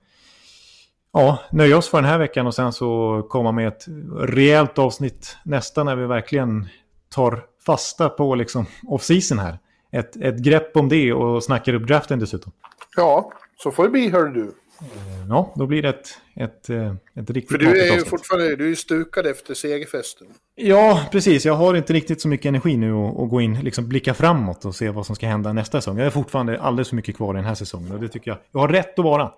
[1.12, 3.84] Ja, nöja oss för den här veckan och sen så komma med ett
[4.18, 6.68] rejält avsnitt nästa när vi verkligen
[7.09, 9.59] tar fasta på liksom off-season här
[9.93, 12.53] ett, ett grepp om det och snackar upp draften dessutom.
[12.97, 14.53] Ja, så får det bli, hör du.
[14.80, 18.57] Eh, ja, då blir det ett, ett, eh, ett riktigt För du är ju fortfarande
[18.57, 20.26] du är stukad efter segerfesten.
[20.55, 21.45] Ja, precis.
[21.45, 24.74] Jag har inte riktigt så mycket energi nu att, gå in, liksom blicka framåt och
[24.74, 25.99] se vad som ska hända nästa säsong.
[25.99, 28.38] Jag är fortfarande alldeles för mycket kvar i den här säsongen och det tycker jag.
[28.53, 29.32] Jag har rätt att vara.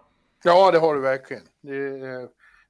[0.44, 1.42] Ja, det har du verkligen.
[1.62, 1.98] Det,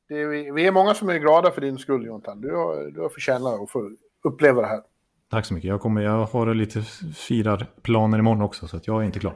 [0.08, 2.40] det, vi är många som är glada för din skull, Jonathan.
[2.40, 3.90] Du har, du har förtjänat att få
[4.24, 4.80] uppleva det här.
[5.34, 5.68] Tack så mycket.
[5.68, 6.82] Jag, kommer, jag har lite
[7.16, 9.34] firarplaner imorgon också så att jag är inte klar.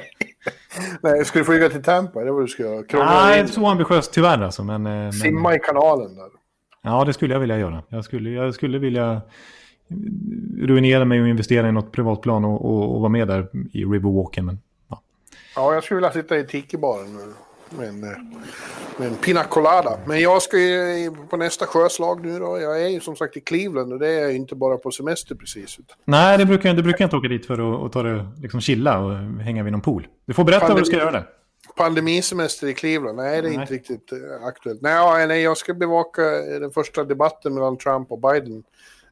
[1.02, 2.24] Nej, ska du flyga till Tampa?
[2.24, 3.04] Det var du ska göra?
[3.04, 4.64] Nej, inte så ambitiöst tyvärr alltså.
[4.64, 5.56] Men, eh, Simma men...
[5.56, 6.28] i kanalen där.
[6.82, 7.82] Ja, det skulle jag vilja göra.
[7.88, 9.22] Jag skulle, jag skulle vilja
[10.58, 14.46] ruinera mig och investera i något privatplan och, och, och vara med där i Riverwalken.
[14.46, 15.02] Men, ja.
[15.56, 17.34] ja, jag skulle vilja sitta i tikibaren
[17.70, 19.98] med en, med en pina colada.
[20.06, 22.60] Men jag ska ju på nästa sjöslag nu då.
[22.60, 25.78] Jag är ju som sagt i Cleveland och det är inte bara på semester precis.
[26.04, 28.98] Nej, det brukar, du brukar inte åka dit för att och ta det, liksom chilla
[28.98, 30.06] och hänga vid någon pool.
[30.26, 31.26] Du får berätta Pandemi, vad du ska göra där.
[31.76, 33.16] Pandemisemester i Cleveland?
[33.16, 33.60] Nej, det är nej.
[33.60, 34.82] inte riktigt uh, aktuellt.
[34.82, 36.22] Nej, nej, jag ska bevaka
[36.60, 38.62] den första debatten mellan Trump och Biden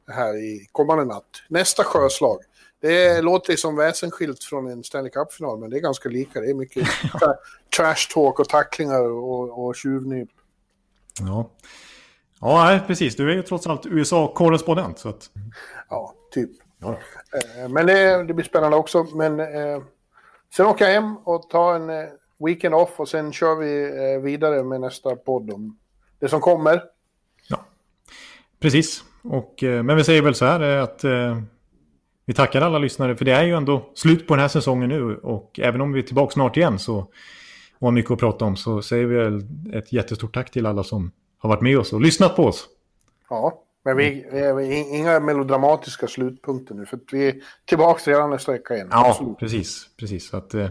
[0.07, 1.23] här i kommande natt.
[1.47, 2.37] Nästa sjöslag.
[2.81, 6.41] Det låter som väsensskilt från en Stanley Cup-final, men det är ganska lika.
[6.41, 6.87] Det är mycket
[7.77, 10.29] trash talk och tacklingar och, och tjuvnyp.
[11.19, 11.49] Ja.
[12.41, 13.15] ja, precis.
[13.15, 14.99] Du är ju trots allt USA-korrespondent.
[14.99, 15.29] Så att...
[15.89, 16.49] Ja, typ.
[16.79, 16.91] Ja.
[16.91, 19.03] Eh, men det, det, blir spännande också.
[19.03, 19.83] Men eh,
[20.55, 22.05] sen åka hem och ta en eh,
[22.37, 25.77] weekend off och sen kör vi eh, vidare med nästa podd om
[26.19, 26.83] det som kommer.
[27.47, 27.65] Ja,
[28.59, 29.03] precis.
[29.23, 31.41] Och, men vi säger väl så här att eh,
[32.25, 35.17] vi tackar alla lyssnare för det är ju ändå slut på den här säsongen nu
[35.17, 37.07] och även om vi är tillbaka snart igen så
[37.79, 40.83] och har mycket att prata om så säger vi väl ett jättestort tack till alla
[40.83, 42.67] som har varit med oss och lyssnat på oss.
[43.29, 48.51] Ja, men vi, vi är inga melodramatiska slutpunkter nu för vi är tillbaka redan nästa
[48.51, 48.87] vecka igen.
[48.91, 49.39] Ja, Absolut.
[49.39, 49.85] precis.
[49.99, 50.29] precis.
[50.29, 50.67] Så att, eh,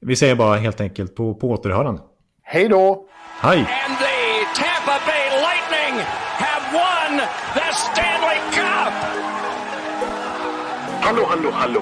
[0.00, 2.02] vi säger bara helt enkelt på, på återhörande.
[2.42, 3.08] Hej då!
[3.40, 3.58] Hej!
[3.58, 6.04] And the Tampa Bay Lightning
[6.44, 7.18] have won
[7.54, 9.43] the Stanley Cup!
[11.04, 11.80] Hallå, hallå, hallå!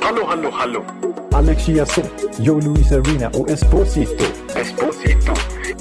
[0.00, 0.84] Hallå, hallå, hallå!
[1.32, 4.24] Alex Chiazot, Joe Luis Arena och Esposito.
[4.56, 5.32] Esposito.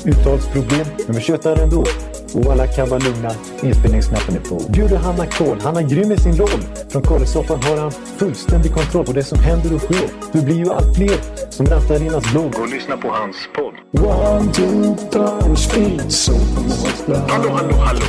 [0.06, 1.84] Uttalsproblem, men vi tjötar ändå.
[2.34, 3.32] Och alla kan vara lugna,
[3.64, 4.72] inspelningsknappen är på.
[4.72, 6.62] Bjuder Hanna Kohl, han är grym i sin roll.
[6.90, 10.10] Från Kållesoffan har han fullständig kontroll på det som händer och sker.
[10.32, 11.18] Det blir ju allt fler
[11.52, 12.60] som rattar in hans blogg.
[12.60, 14.04] Och lyssna på hans podd.
[14.06, 16.34] One, two, speed, so
[17.28, 18.06] Hallå, hallå, hallå!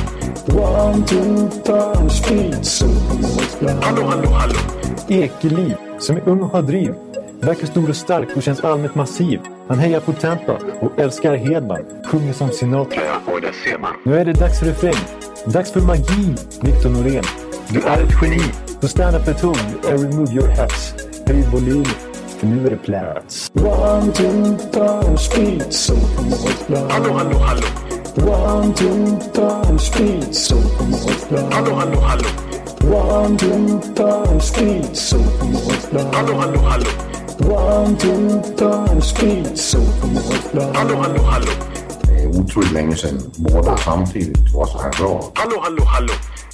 [0.47, 2.85] One, two, speed, so
[3.81, 4.59] Hallå, hallå, hallå!
[5.09, 6.93] Ekeliv, som är ung och har driv.
[7.39, 9.39] Verkar stor och stark och känns allmänt massiv.
[9.67, 11.85] Han hejar på Tampa och älskar Hedman.
[12.05, 13.01] Sjunger som Sinatra.
[13.05, 13.91] Ja, och där ser man.
[14.03, 15.05] Nu är det dags för refräng.
[15.45, 17.23] Dags för magi, Victor Norén.
[17.67, 18.43] Du är ett geni.
[18.81, 19.59] Så stand up at home
[19.91, 20.93] and remove your hats.
[21.27, 21.85] Höj volym,
[22.43, 23.51] för nu är det plats.
[23.55, 25.95] One, two, three, speed, so
[26.89, 27.67] Hallå, hallå, hallå!
[28.15, 30.55] One, two, three, speed, so
[31.51, 32.27] Hallå, hallå, hallå!
[32.81, 35.17] One, two, three, speed, so
[36.13, 36.89] Hallå, hallå, hallå!
[37.39, 39.79] One, two, three, speed, so
[40.73, 41.51] Hallå, hallå, hallå!
[42.03, 45.31] Det är otroligt länge sedan båda samtidigt var så här bra.
[45.35, 46.13] Hallå, hallå, hallå!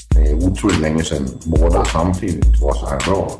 [0.09, 3.39] Det är otroligt länge sedan båda samtidigt var så här bra.